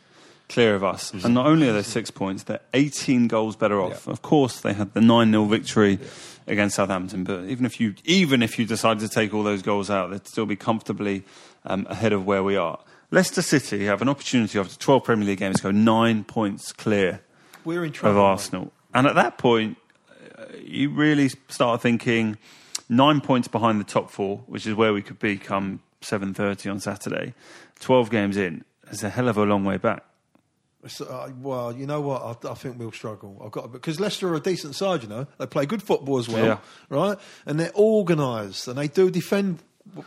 [0.49, 1.13] clear of us.
[1.13, 4.07] And not only are they six points, they're 18 goals better off.
[4.07, 5.97] Of course, they had the 9 0 victory
[6.47, 9.89] against Southampton, but even if, you, even if you decided to take all those goals
[9.89, 11.23] out, they'd still be comfortably
[11.65, 12.79] um, ahead of where we are.
[13.11, 17.21] Leicester City have an opportunity after 12 Premier League games to go nine points clear
[17.63, 18.15] We're in of trouble.
[18.15, 18.21] mate.
[18.21, 18.71] Arsenal.
[18.93, 19.77] And at that point,
[20.37, 22.37] uh, you really start thinking
[22.89, 26.79] nine points behind the top four, which is where we could be come 7.30 on
[26.79, 27.33] Saturday.
[27.79, 30.03] 12 games in, is a hell of a long way back.
[30.87, 32.45] So, uh, well, you know what?
[32.45, 33.41] I, I think we'll struggle.
[33.43, 35.03] I've got because Leicester are a decent side.
[35.03, 36.57] You know, they play good football as well, Yeah.
[36.89, 37.17] right?
[37.45, 39.59] And they're organised and they do defend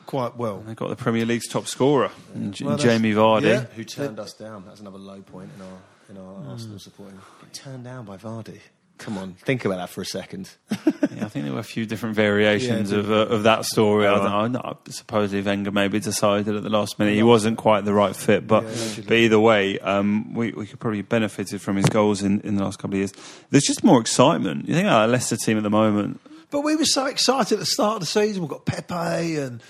[0.07, 0.59] quite well.
[0.67, 3.43] They've got the Premier League's top scorer, in J- Well, Jamie Vardy.
[3.45, 3.61] yeah.
[3.75, 4.65] Who turned us down?
[4.67, 7.19] That's another low point in our in our Arsenal supporting.
[7.41, 8.61] Get turned down by Vardy.
[8.99, 10.49] Come on, think about that for a second.
[10.71, 14.07] Yeah, I think there were a few different variations Yeah, of, uh, of that story.
[14.07, 14.61] I don't know.
[14.65, 18.47] I Supposedly Wenger maybe decided at the last minute he wasn't quite the right fit,
[18.47, 18.63] but
[19.07, 22.65] but either way, um, we we could probably benefited from his goals in, in the
[22.65, 23.13] last couple of years.
[23.51, 24.67] There's just more excitement.
[24.67, 26.21] You think about a Leicester team at the moment.
[26.51, 28.43] But we were so excited at the start of the season.
[28.43, 29.61] We've got Pepe and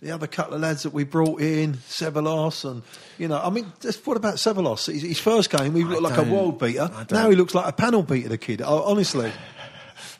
[0.00, 2.82] the other couple of lads that we brought in, Ceballos, and
[3.18, 4.92] you know, I mean, just what about Ceballos?
[4.92, 6.90] His, his first game, he looked like a world beater.
[7.10, 8.28] Now he looks like a panel beater.
[8.28, 9.32] The kid, honestly.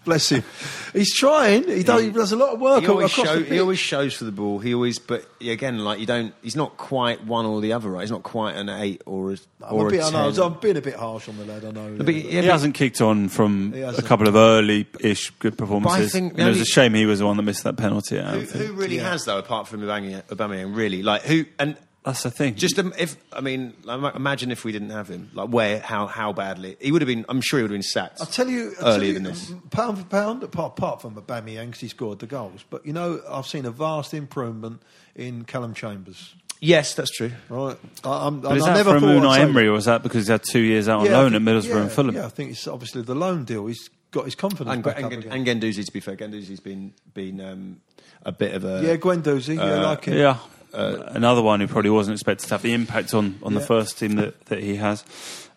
[0.06, 0.44] Bless him.
[0.92, 1.64] He's trying.
[1.68, 4.24] He does, he does a lot of work He always, show, he always shows for
[4.24, 4.60] the ball.
[4.60, 6.32] He always, but again, like you don't.
[6.42, 8.02] He's not quite one or the other, right?
[8.02, 10.42] He's not quite an eight or a I'm, or a bit, a I know, ten.
[10.44, 11.64] I'm being a bit harsh on the lad.
[11.64, 11.96] I know.
[11.98, 16.12] But, yeah, yeah, he but- hasn't kicked on from a couple of early-ish good performances.
[16.12, 18.18] think And it was a shame he was the one that missed that penalty.
[18.18, 21.02] At who, who really has though, apart from Aubameyang, Aubameyang, really?
[21.02, 21.46] Like who?
[21.58, 21.76] And
[22.06, 22.54] That's the thing.
[22.54, 26.32] just um, if I mean, imagine if we didn't have him, like where, how, how
[26.32, 27.26] badly he would have been.
[27.28, 28.20] I'm sure he would have been sacked.
[28.20, 29.52] I'll tell you, I'll earlier tell you, than this.
[29.70, 33.20] Pound for pound, apart, apart from Aubameyang because he scored the goals, but you know,
[33.28, 34.82] I've seen a vast improvement
[35.16, 36.36] in Callum Chambers.
[36.60, 37.32] Yes, that's true.
[37.48, 40.04] Right, I, I'm, But I, is I that never from Unai Emery, or was that
[40.04, 42.14] because he had two years out on Yeah, I loan at Middlesbrough yeah, and Fulham?
[42.14, 43.66] Yeah, I think it's obviously the loan deal.
[43.66, 45.32] He's got his confidence And, back and, up again.
[45.32, 47.80] and Guendouzi, to be fair, Guendouzi's been been um,
[48.22, 50.16] a bit of a yeah, Guendouzi, yeah, I like him.
[50.16, 50.38] Yeah.
[50.76, 54.16] Another one who probably wasn't expected to have the impact on, on the first team
[54.16, 55.04] that, that he has.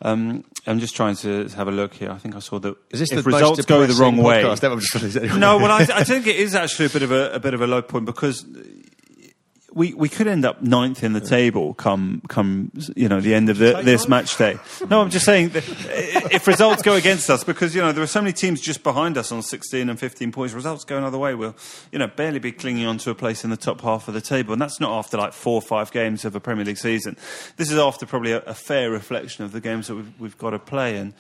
[0.01, 2.09] Um, I'm just trying to have a look here.
[2.09, 4.43] I think I saw that Is this if the results go the wrong way.
[4.43, 4.73] podcast ever?
[4.75, 7.11] I'm just gonna say- no, well, I, I think it is actually a bit of
[7.11, 8.45] a, a bit of a low point because
[9.79, 13.47] we we could end up ninth in the table come come you know the end
[13.47, 14.59] of the, this match day.
[14.89, 15.63] No, I'm just saying that
[16.33, 19.17] if results go against us because you know there are so many teams just behind
[19.17, 20.53] us on 16 and 15 points.
[20.53, 21.55] Results go another way, we'll
[21.93, 24.21] you know barely be clinging on to a place in the top half of the
[24.21, 27.15] table, and that's not after like four or five games of a Premier League season.
[27.55, 30.49] This is after probably a, a fair reflection of the games that we've, we've got
[30.49, 31.13] to play, and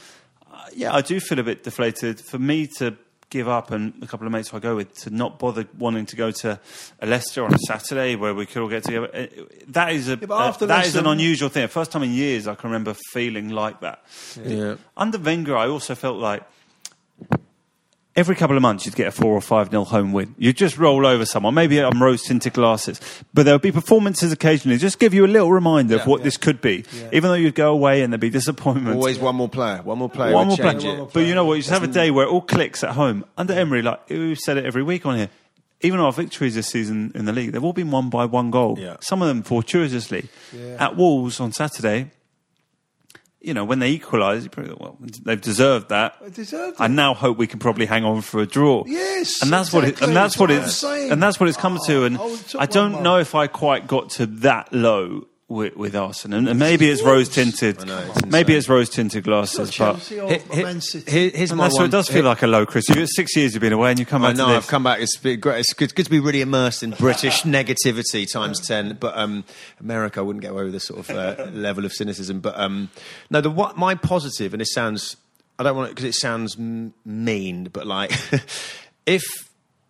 [0.51, 2.19] uh, yeah, I do feel a bit deflated.
[2.19, 2.97] For me to
[3.29, 6.05] give up and a couple of mates who I go with to not bother wanting
[6.07, 6.59] to go to
[6.99, 9.29] a Leicester on a Saturday where we could all get together.
[9.67, 11.67] That is a but uh, after that is an unusual thing.
[11.67, 14.03] First time in years I can remember feeling like that.
[14.43, 14.75] Yeah.
[14.97, 16.43] Under Wenger, I also felt like
[18.19, 20.35] every couple of months you'd get a four or five nil home win.
[20.37, 21.53] You'd just roll over someone.
[21.53, 22.99] Maybe I'm rose tinted glasses,
[23.33, 26.07] but there would be performances occasionally just give you a little reminder of Yeah.
[26.07, 26.83] what this could be.
[27.13, 28.95] Even though you'd go away and there'd be disappointment.
[28.97, 29.81] Always one more player.
[29.83, 30.33] One more player.
[30.33, 30.77] One more player.
[31.03, 31.13] it.
[31.13, 31.53] But you know what?
[31.55, 33.25] You just have a day where it all clicks at home.
[33.37, 35.29] Under Emery, like we've said it every week on here,
[35.81, 38.77] even our victories this season in the league, they've all been won by one goal.
[38.77, 38.97] Yeah.
[38.99, 40.27] Some of them fortuitously.
[40.77, 42.11] At Wolves on Saturday,
[43.41, 46.15] you know, when they equalise, you probably well, they've deserved that.
[46.21, 48.83] They deserved I now hope we can probably hang on for a draw.
[48.85, 51.11] Yes, and that's what it, and that's what what it's saying.
[51.11, 52.01] and that's what it's come to.
[52.01, 55.95] Oh, And I I don't know if I quite got to that low with, with
[55.95, 57.81] Arsenal, and, and maybe it's rose tinted.
[57.81, 60.11] I know, it's Maybe it's rose tinted glasses, Not but.
[60.11, 61.11] Or Here- here- Man City.
[61.35, 62.87] here's And my that's what it does feel like a low, Chris.
[62.87, 64.29] You've six years you've been away and you come back.
[64.31, 64.47] I know.
[64.49, 65.01] to I've come back.
[65.01, 65.59] It's great.
[65.59, 68.95] It's good, good to be really immersed in British negativity times ten.
[68.99, 69.43] But um,
[69.79, 72.39] America I wouldn't get away with this sort of uh, level of cynicism.
[72.39, 72.89] But um,
[73.31, 75.17] no, the what my positive, and it sounds
[75.57, 78.11] I don't want it because it sounds m- mean, but like
[79.07, 79.23] if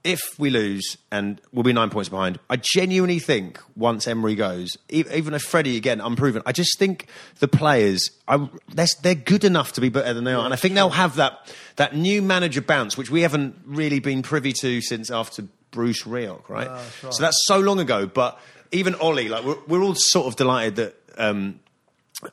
[0.03, 4.77] if we lose and we'll be nine points behind, I genuinely think once Emery goes,
[4.89, 7.07] even if Freddie again unproven, I just think
[7.39, 10.57] the players I, they're, they're good enough to be better than they are, and I
[10.57, 14.81] think they'll have that that new manager bounce, which we haven't really been privy to
[14.81, 16.67] since after Bruce Rioch, right?
[17.11, 18.07] So that's so long ago.
[18.07, 18.39] But
[18.71, 20.95] even Ollie, like we're, we're all sort of delighted that.
[21.17, 21.59] Um,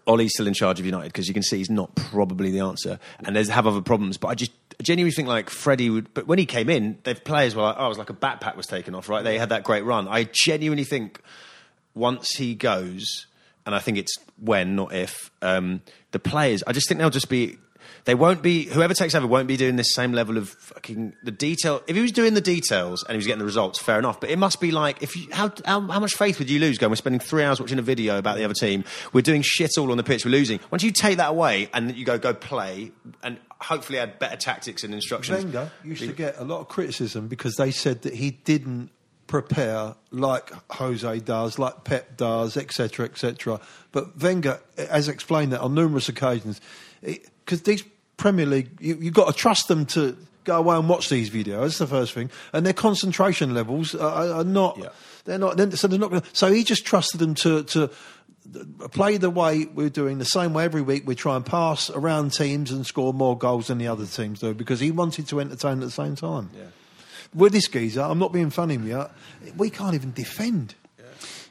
[0.05, 2.99] Ollie's still in charge of United because you can see he's not probably the answer,
[3.25, 4.17] and there's have other problems.
[4.17, 4.51] But I just
[4.83, 6.13] genuinely think like Freddie would.
[6.15, 8.57] But when he came in, the players were like, "Oh, it was like a backpack
[8.57, 9.23] was taken off." Right?
[9.23, 10.09] They had that great run.
[10.09, 11.21] I genuinely think
[11.95, 13.27] once he goes,
[13.65, 15.81] and I think it's when, not if, um,
[16.13, 16.63] the players.
[16.67, 17.59] I just think they'll just be.
[18.05, 18.65] They won't be.
[18.65, 21.83] Whoever takes over won't be doing this same level of fucking the detail.
[21.89, 24.21] If he was doing the details and he was getting the results, fair enough.
[24.21, 26.79] But it must be like if you how how, how much faith would you lose?
[26.79, 28.85] Going, we're spending three hours watching a video about the other team.
[29.13, 30.25] We're doing shit all on the pitch.
[30.25, 30.61] We're losing.
[30.71, 32.93] Once you take that away and you go go play
[33.25, 35.45] and hopefully had better tactics and instructions.
[35.45, 38.91] Wenger used to get a lot of criticism because they said that he didn't
[39.27, 43.61] prepare like Jose does, like Pep does, etc., etc.
[43.93, 46.61] But Wenger has explained that on numerous occasions
[47.03, 47.83] because these
[48.17, 51.61] Premier League, you, you've got to trust them to go away and watch these videos.
[51.61, 54.79] That's the first thing, and their concentration levels are, are not.
[54.79, 54.89] Yeah.
[55.25, 55.61] They're not.
[55.75, 56.11] So they're not.
[56.11, 57.91] Gonna, so he just trusted them to to
[58.91, 61.07] play the way we're doing, the same way every week.
[61.07, 64.55] We try and pass around teams and score more goals than the other teams do
[64.55, 66.51] because he wanted to entertain at the same time.
[67.35, 69.05] With this geezer, I'm not being funny you.
[69.57, 70.75] We can't even defend.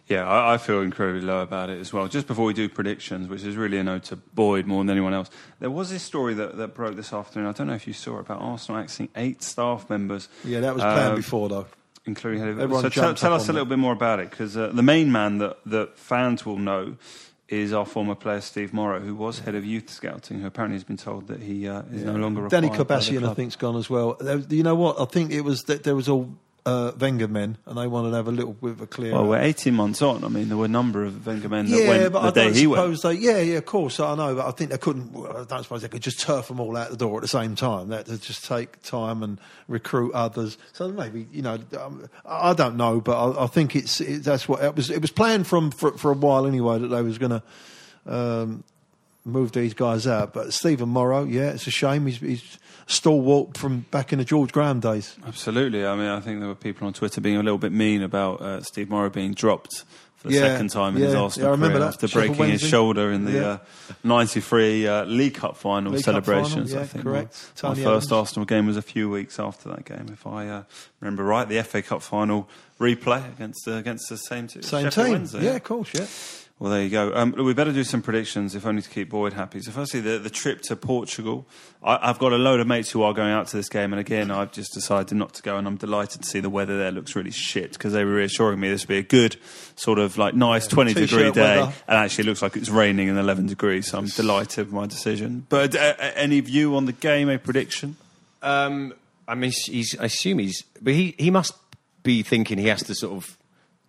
[0.07, 2.07] Yeah, I, I feel incredibly low about it as well.
[2.07, 5.15] Just before we do predictions, which is really a note to Boyd more than anyone
[5.15, 7.47] else, there was this story that, that broke this afternoon.
[7.49, 10.29] I don't know if you saw it about Arsenal axing eight staff members.
[10.43, 11.67] Yeah, that was planned uh, before though.
[12.05, 14.67] Including head Everyone So tell, tell us a little bit more about it because uh,
[14.67, 16.97] the main man that, that fans will know
[17.47, 20.83] is our former player Steve Morrow, who was head of youth scouting, who apparently has
[20.83, 23.35] been told that he uh, is no longer Danny Karbassiyoon, I club.
[23.35, 24.17] think's gone as well.
[24.49, 24.99] You know what?
[24.99, 26.35] I think it was that there was all
[26.65, 29.13] uh, Wenger men, and they wanted to have a little bit of a clear.
[29.13, 30.23] Well, we're 18 months on.
[30.23, 32.31] I mean, there were a number of Wenger men that yeah, went but the I
[32.31, 33.19] day don't he suppose went.
[33.19, 33.25] they.
[33.25, 35.15] Yeah, yeah, of course, I know, but I think they couldn't.
[35.15, 37.55] I don't suppose they could just turf them all out the door at the same
[37.55, 37.89] time.
[37.89, 40.57] That to just take time and recruit others.
[40.73, 44.23] So maybe you know, um, I I don't know, but I, I think it's it,
[44.23, 44.89] that's what it was.
[44.89, 47.43] It was planned from for, for a while anyway that they was going to.
[48.07, 48.63] Um,
[49.27, 52.05] Move these guys out, but Stephen Morrow, yeah, it's a shame.
[52.05, 55.15] He's, he's stalwart from back in the George Graham days.
[55.25, 55.85] Absolutely.
[55.85, 58.41] I mean, I think there were people on Twitter being a little bit mean about
[58.41, 59.83] uh, Steve Morrow being dropped
[60.17, 61.93] for the Yeah, second time in his Arsenal yeah, I remember career that.
[61.95, 63.45] after Sheffield breaking his shoulder in the Yeah.
[63.47, 63.57] uh,
[64.03, 66.71] 93 uh, League Cup final League Cup celebrations.
[66.71, 67.51] final, I think correct.
[67.63, 70.63] My, my first Arsenal game was a few weeks after that game, if I uh,
[71.01, 71.47] remember right.
[71.49, 72.47] The FA Cup final
[72.79, 76.05] replay against uh, against the same, team, Same team, yeah, of course, yeah.
[76.57, 77.13] Well, there you go.
[77.13, 79.59] Um, we better do some predictions, if only to keep Boyd happy.
[79.59, 81.45] So, firstly, the, the trip to Portugal.
[81.83, 83.99] I, I've got a load of mates who are going out to this game, and
[83.99, 86.91] again, I've just decided not to go, and I'm delighted to see the weather there
[86.91, 89.35] looks really shit because they were reassuring me this would be a good,
[89.75, 91.73] sort of like nice 20 T-shirt degree day, weather.
[91.89, 93.87] and actually it looks like it's raining and 11 degrees.
[93.87, 95.45] So I'm delighted with my decision.
[95.49, 97.27] But uh, uh, any view on the game?
[97.27, 97.97] A prediction?
[98.41, 98.93] Um,
[99.27, 101.53] I mean, he's, I assume he's, but he, he must
[102.01, 103.37] be thinking he has to sort of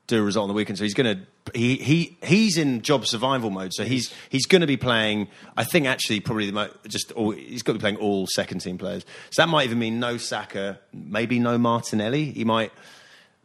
[0.07, 0.79] do a result on the weekend.
[0.79, 3.73] So he's going to he he he's in job survival mode.
[3.73, 5.29] So he's he's going to be playing.
[5.57, 8.61] I think actually probably the mo- just all, he's got to be playing all second
[8.61, 9.05] team players.
[9.31, 12.27] So that might even mean no Saka, maybe no Martinelli.
[12.27, 12.73] He might.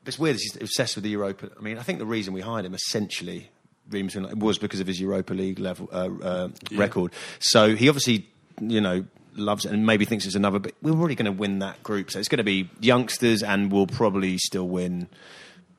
[0.06, 0.38] It's weird.
[0.38, 1.50] He's obsessed with the Europa.
[1.58, 3.50] I mean, I think the reason we hired him essentially.
[3.92, 7.12] was because of his Europa League level uh, uh, record.
[7.40, 8.28] So he obviously,
[8.60, 9.06] you know,
[9.36, 10.60] loves it and maybe thinks it's another.
[10.60, 13.72] But we're already going to win that group, so it's going to be youngsters, and
[13.72, 15.08] we'll probably still win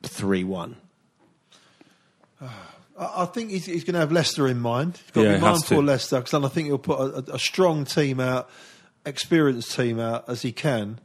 [0.03, 0.77] three one.
[2.41, 2.49] I
[2.97, 4.97] I think he's, he's going to have Leicester in mind.
[5.03, 7.31] He's got Yeah, to be mindful of Leicester because then I think he'll put a,
[7.31, 8.49] a, a strong team out,
[9.05, 10.99] experienced team out as he can.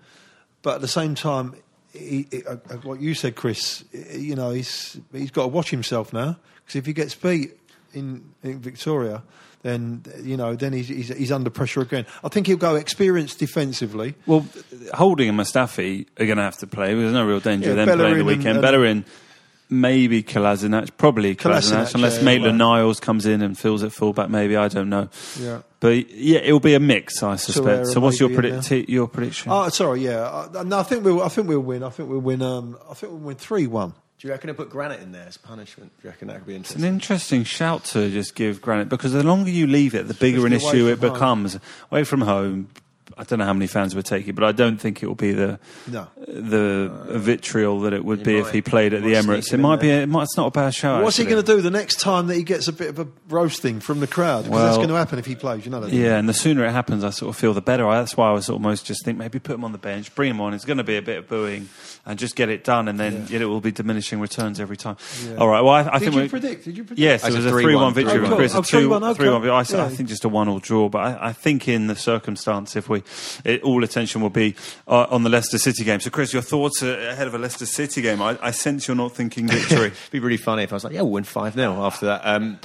[0.63, 1.55] But at the same time,
[1.93, 5.71] he, he, uh, uh, what you said, Chris, you know, he's he's got to watch
[5.71, 7.53] himself now because if he gets beat
[7.95, 9.23] in, in Vitória,
[9.63, 12.07] then you know, then he's, he's he's under pressure again.
[12.23, 14.15] I think he'll go experienced defensively.
[14.27, 14.47] Well,
[14.95, 16.95] Holding and Mustafi are going to have to play.
[16.95, 18.47] There's no real danger Yeah, of them playing the Bellerin weekend.
[18.57, 19.05] and- Bellerin,
[19.71, 22.67] maybe Kolasinac, probably Kolasinac, unless yeah, Maitland right.
[22.81, 24.31] Niles comes in and fills at fullback.
[24.31, 25.09] Maybe I don't know.
[25.39, 25.61] Yeah.
[25.81, 27.89] But yeah, it will be a mix, I suspect.
[27.89, 29.53] So, what's your maybe in predict- your prediction?
[29.53, 30.49] Oh, sorry, yeah.
[30.55, 31.83] I, no, I think we'll I think we'll win.
[31.83, 32.43] I think we'll win.
[32.43, 33.93] Um, I think we'll win three one.
[34.19, 35.93] Do you reckon he'll put Granit in there as punishment?
[36.01, 36.81] Do you reckon that could be interesting?
[36.81, 37.41] It's an interesting?
[37.41, 40.53] interesting shout to just give Granit because the longer you leave it, the bigger an
[40.53, 41.13] issue it home.
[41.13, 41.59] becomes.
[41.93, 42.69] Away from home,
[43.19, 45.15] I don't know how many fans would take it, but I don't think it will
[45.17, 45.59] be the
[45.91, 46.07] No.
[46.27, 49.49] the uh, vitriol that it would He be if he played at the Emirates.
[49.49, 49.91] It in might be.
[49.91, 51.03] A, it might, it's not a bad show.
[51.03, 53.09] What's he going to do the next time that he gets a bit of a
[53.29, 54.45] roasting from the crowd?
[54.45, 55.65] Because that's going to happen if he plays.
[55.65, 55.93] You know that.
[55.93, 57.87] Yeah, and the sooner it happens, I sort of feel the better.
[57.89, 60.31] I, that's why I was almost just think maybe put him on the bench, bring
[60.31, 60.55] him on.
[60.55, 61.69] It's going to be a bit of booing,
[62.07, 63.41] and just get it done, and then Yeah.
[63.41, 64.97] it will be diminishing returns every time.
[65.27, 65.37] Yeah.
[65.37, 65.61] All right.
[65.61, 66.65] Well, I, I Did think you we predict?
[66.67, 67.01] Did you predict?
[67.01, 68.37] Yes, it was a 3-1 victory Oh.
[68.37, 68.55] Chris.
[68.55, 69.15] Oh, A two, 3-1, okay.
[69.19, 69.49] three-one.
[69.51, 69.89] I, s- I Yeah.
[69.89, 73.03] think just a one-all draw, but I, I think in the circumstance, if we,
[73.45, 74.55] it, all attention will be
[74.87, 76.01] uh, on the Leicester City game.
[76.01, 78.23] So, Chris, your thoughts ahead of a Leicester City game?
[78.23, 79.87] I, I sense you're not thinking victory.
[79.87, 82.23] It'd be really funny if I was like, yeah, we'll win 5 0 after that.
[82.25, 82.59] Um,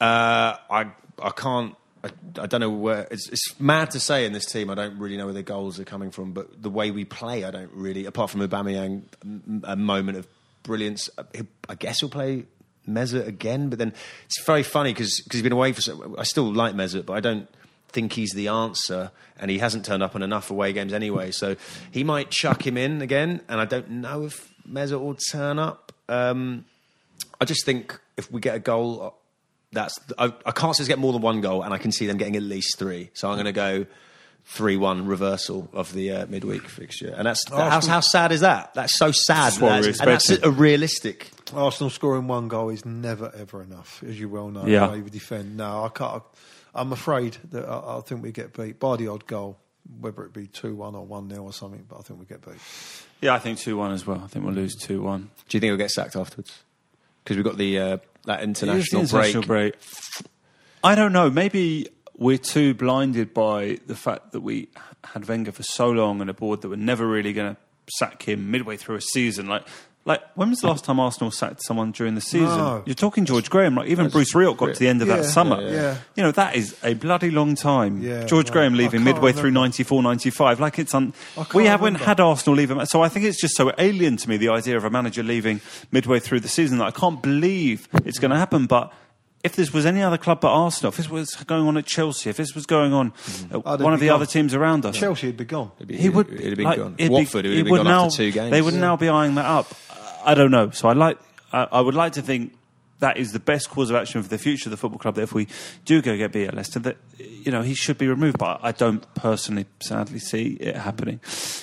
[0.00, 0.86] uh, I,
[1.22, 1.74] I can't.
[2.04, 2.10] I,
[2.40, 3.08] I don't know where.
[3.10, 4.70] It's, it's mad to say in this team.
[4.70, 7.44] I don't really know where the goals are coming from, but the way we play,
[7.44, 8.06] I don't really.
[8.06, 9.02] Apart from Aubameyang,
[9.64, 10.28] a moment of
[10.62, 11.10] brilliance.
[11.18, 11.24] uh,
[11.68, 12.44] I guess he'll play
[12.88, 13.92] Mesut again, but then
[14.26, 15.80] it's very funny because he's been away for.
[15.80, 17.48] So, I still like Mesut, but I don't
[17.88, 21.30] think he's the answer, and he hasn't turned up on enough away games anyway.
[21.30, 21.56] So
[21.90, 25.92] he might chuck him in again, and I don't know if Mesut will turn up.
[26.08, 26.64] Um,
[27.40, 29.14] I just think if we get a goal,
[29.72, 32.06] that's I, I can't see us get more than one goal, and I can see
[32.06, 33.10] them getting at least three.
[33.14, 33.86] So I'm going to go
[34.44, 38.72] three-one reversal of the uh, midweek fixture, and that's how, how sad is that?
[38.74, 41.30] That's so sad, That's and that's, and that's a realistic.
[41.54, 44.66] Arsenal scoring one goal is never ever enough, as you well know.
[44.66, 44.86] Yeah.
[44.86, 45.56] the way we defend.
[45.56, 46.22] No, I can't.
[46.78, 49.58] I'm afraid that I, I think we get beat by the odd goal,
[50.00, 51.84] whether it be two one or one 0 or something.
[51.88, 52.56] But I think we get beat.
[53.20, 54.20] yeah, I think two-one as well.
[54.24, 55.30] I think we'll lose two-one.
[55.48, 56.62] Do you think we'll get sacked afterwards?
[57.24, 59.74] Because we've got the uh, that It is the international, international break.
[59.74, 59.82] break.
[60.84, 61.28] I don't know.
[61.30, 64.68] Maybe we're too blinded by the fact that we
[65.04, 67.60] had Wenger for so long and a board that were never really going to
[67.98, 69.46] sack him midway through a season.
[69.48, 69.64] Like,
[70.08, 72.48] like when was the last time Arsenal sacked someone during the season?
[72.58, 72.82] No.
[72.86, 73.76] You're talking George Graham.
[73.76, 75.60] Like even Bruce Rioch got to the end of that summer.
[75.60, 75.96] yeah, yeah.
[76.16, 78.02] You know that is a bloody long time.
[78.02, 80.58] Yeah, George no, Graham leaving can't midway through 94, 95.
[80.60, 81.12] Like it's un-
[81.54, 82.04] we haven't remember.
[82.06, 82.84] had Arsenal leave him.
[82.86, 85.60] So I think it's just so alien to me the idea of a manager leaving
[85.92, 88.66] midway through the season that I can't believe it's going to happen.
[88.66, 88.92] But
[89.44, 92.28] if this was any other club but Arsenal, if this was going on at Chelsea,
[92.28, 93.12] if this was going on
[93.52, 94.16] at Oh, they'd one of the gone.
[94.16, 95.70] other teams around us, Chelsea would be gone.
[95.76, 96.94] It'd be- he would it'd have been like, gone.
[96.98, 98.50] it'd be- Watford would he would gone now, after two games.
[98.50, 98.80] They would Yeah.
[98.80, 99.72] now be eyeing that up.
[100.28, 100.68] I don't know.
[100.70, 101.18] So I like.
[101.54, 102.52] I, I would like to think
[102.98, 105.14] that is the best course of action for the future of the football club.
[105.14, 105.48] That if we
[105.86, 108.36] do go get at Leicester, that you know he should be removed.
[108.36, 111.20] But I don't personally, sadly, see it happening.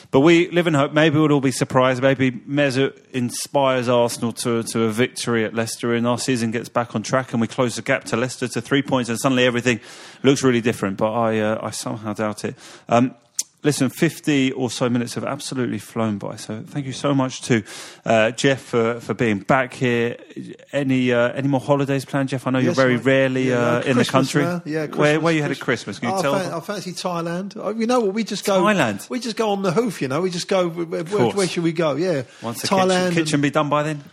[0.09, 0.93] But we live in hope.
[0.93, 2.01] Maybe we'll all be surprised.
[2.01, 6.95] Maybe Mesut inspires Arsenal to to a victory at Leicester, and our season gets back
[6.95, 9.80] on track, and we close the gap to Leicester to three points, and suddenly everything
[10.24, 10.97] looks really different.
[10.97, 12.55] But I uh, I somehow doubt it.
[12.89, 13.13] Um,
[13.66, 16.36] Listen, 50 or so minutes have absolutely flown by.
[16.36, 17.63] So thank you so much to
[18.05, 20.18] uh, Jeff for, for being back here.
[20.72, 22.45] Any uh, any more holidays planned, Jeff?
[22.45, 24.43] I know Yes, you're very rarely Yeah, uh, in the country.
[24.43, 24.61] now.
[24.66, 25.97] Yeah, where, Christmas, where you had at Christmas?
[25.99, 26.39] Can you I tell?
[26.39, 27.53] fan- I fancy Thailand.
[27.59, 28.13] Oh, you know what?
[28.13, 29.09] We just go Thailand?
[29.09, 29.99] We just go on the hoof.
[30.01, 30.70] You know, we just go.
[30.70, 31.95] Where, where, where should we go?
[31.95, 33.09] Yeah, Once the Thailand.
[33.09, 34.03] kitchen, kitchen be done by then?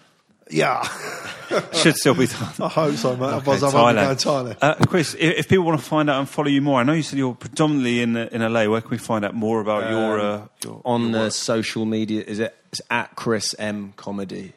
[0.51, 0.83] Yeah,
[1.73, 2.53] Should still be done.
[2.61, 3.27] I hope so, mate.
[3.27, 4.57] Okay, Otherwise, I'm only going Thailand.
[4.61, 6.93] Uh, Chris, if, if people want to find out and follow you more, I know
[6.93, 8.67] you said you're predominantly in in LA.
[8.67, 12.23] Where can we find out more about your, uh, your on your the social media.
[12.23, 12.57] Is it?
[12.71, 14.53] It's at Chris M Comedy.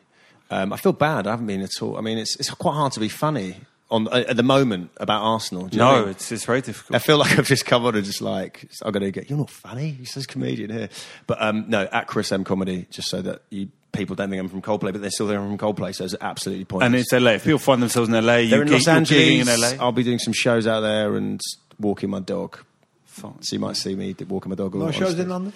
[0.49, 1.27] Um, I feel bad.
[1.27, 1.97] I haven't been at all.
[1.97, 3.57] I mean, it's it's quite hard to be funny
[3.91, 5.67] on uh, at the moment about Arsenal.
[5.67, 6.09] Do you know I No, mean?
[6.11, 6.95] it's it's very difficult.
[6.95, 9.29] I feel like I've just come on and just like I'm going to get.
[9.29, 9.89] You're not funny.
[9.91, 10.89] He says comedian here,
[11.27, 14.49] but um, no, at Chris M Comedy, just so that you people don't think I'm
[14.49, 16.85] from Coldplay, but they're still there from Coldplay, so it's absolutely pointless.
[16.87, 17.31] and it's LA.
[17.31, 19.47] If people find themselves in LA, you they're in gig- Los you're Angeles.
[19.55, 19.83] in LA.
[19.83, 21.39] I'll be doing some shows out there and
[21.79, 22.57] walking my dog.
[23.05, 23.41] Fine.
[23.43, 24.75] So you might see me walking my dog.
[24.75, 25.53] a No lot, shows in London.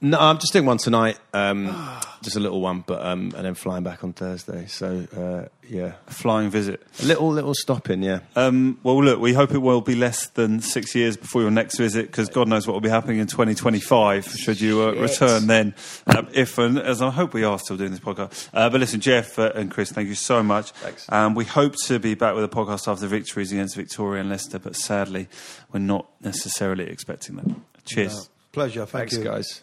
[0.00, 1.66] No, I'm just doing one tonight, um,
[2.22, 4.64] just a little one, but um, and then flying back on Thursday.
[4.66, 6.82] So uh, yeah, A flying visit.
[7.02, 8.20] a little little stop in, yeah.
[8.36, 11.78] Um, well, look, we hope it will be less than six years before your next
[11.78, 15.74] visit, because God knows what will be happening in 2025 should you uh, return then.
[16.06, 18.48] Um, if and as I hope we are still doing this podcast.
[18.52, 20.72] Uh, but listen, Jeff uh, and Chris, thank you so much.
[20.72, 21.06] Thanks.
[21.10, 24.58] Um, we hope to be back with a podcast after victories against Vitória and Leicester,
[24.58, 25.28] but sadly,
[25.72, 27.46] we're not necessarily expecting that.
[27.84, 28.28] Cheers.
[28.52, 28.84] Pleasure.
[28.86, 29.24] Thank Thanks, you.
[29.24, 29.62] guys.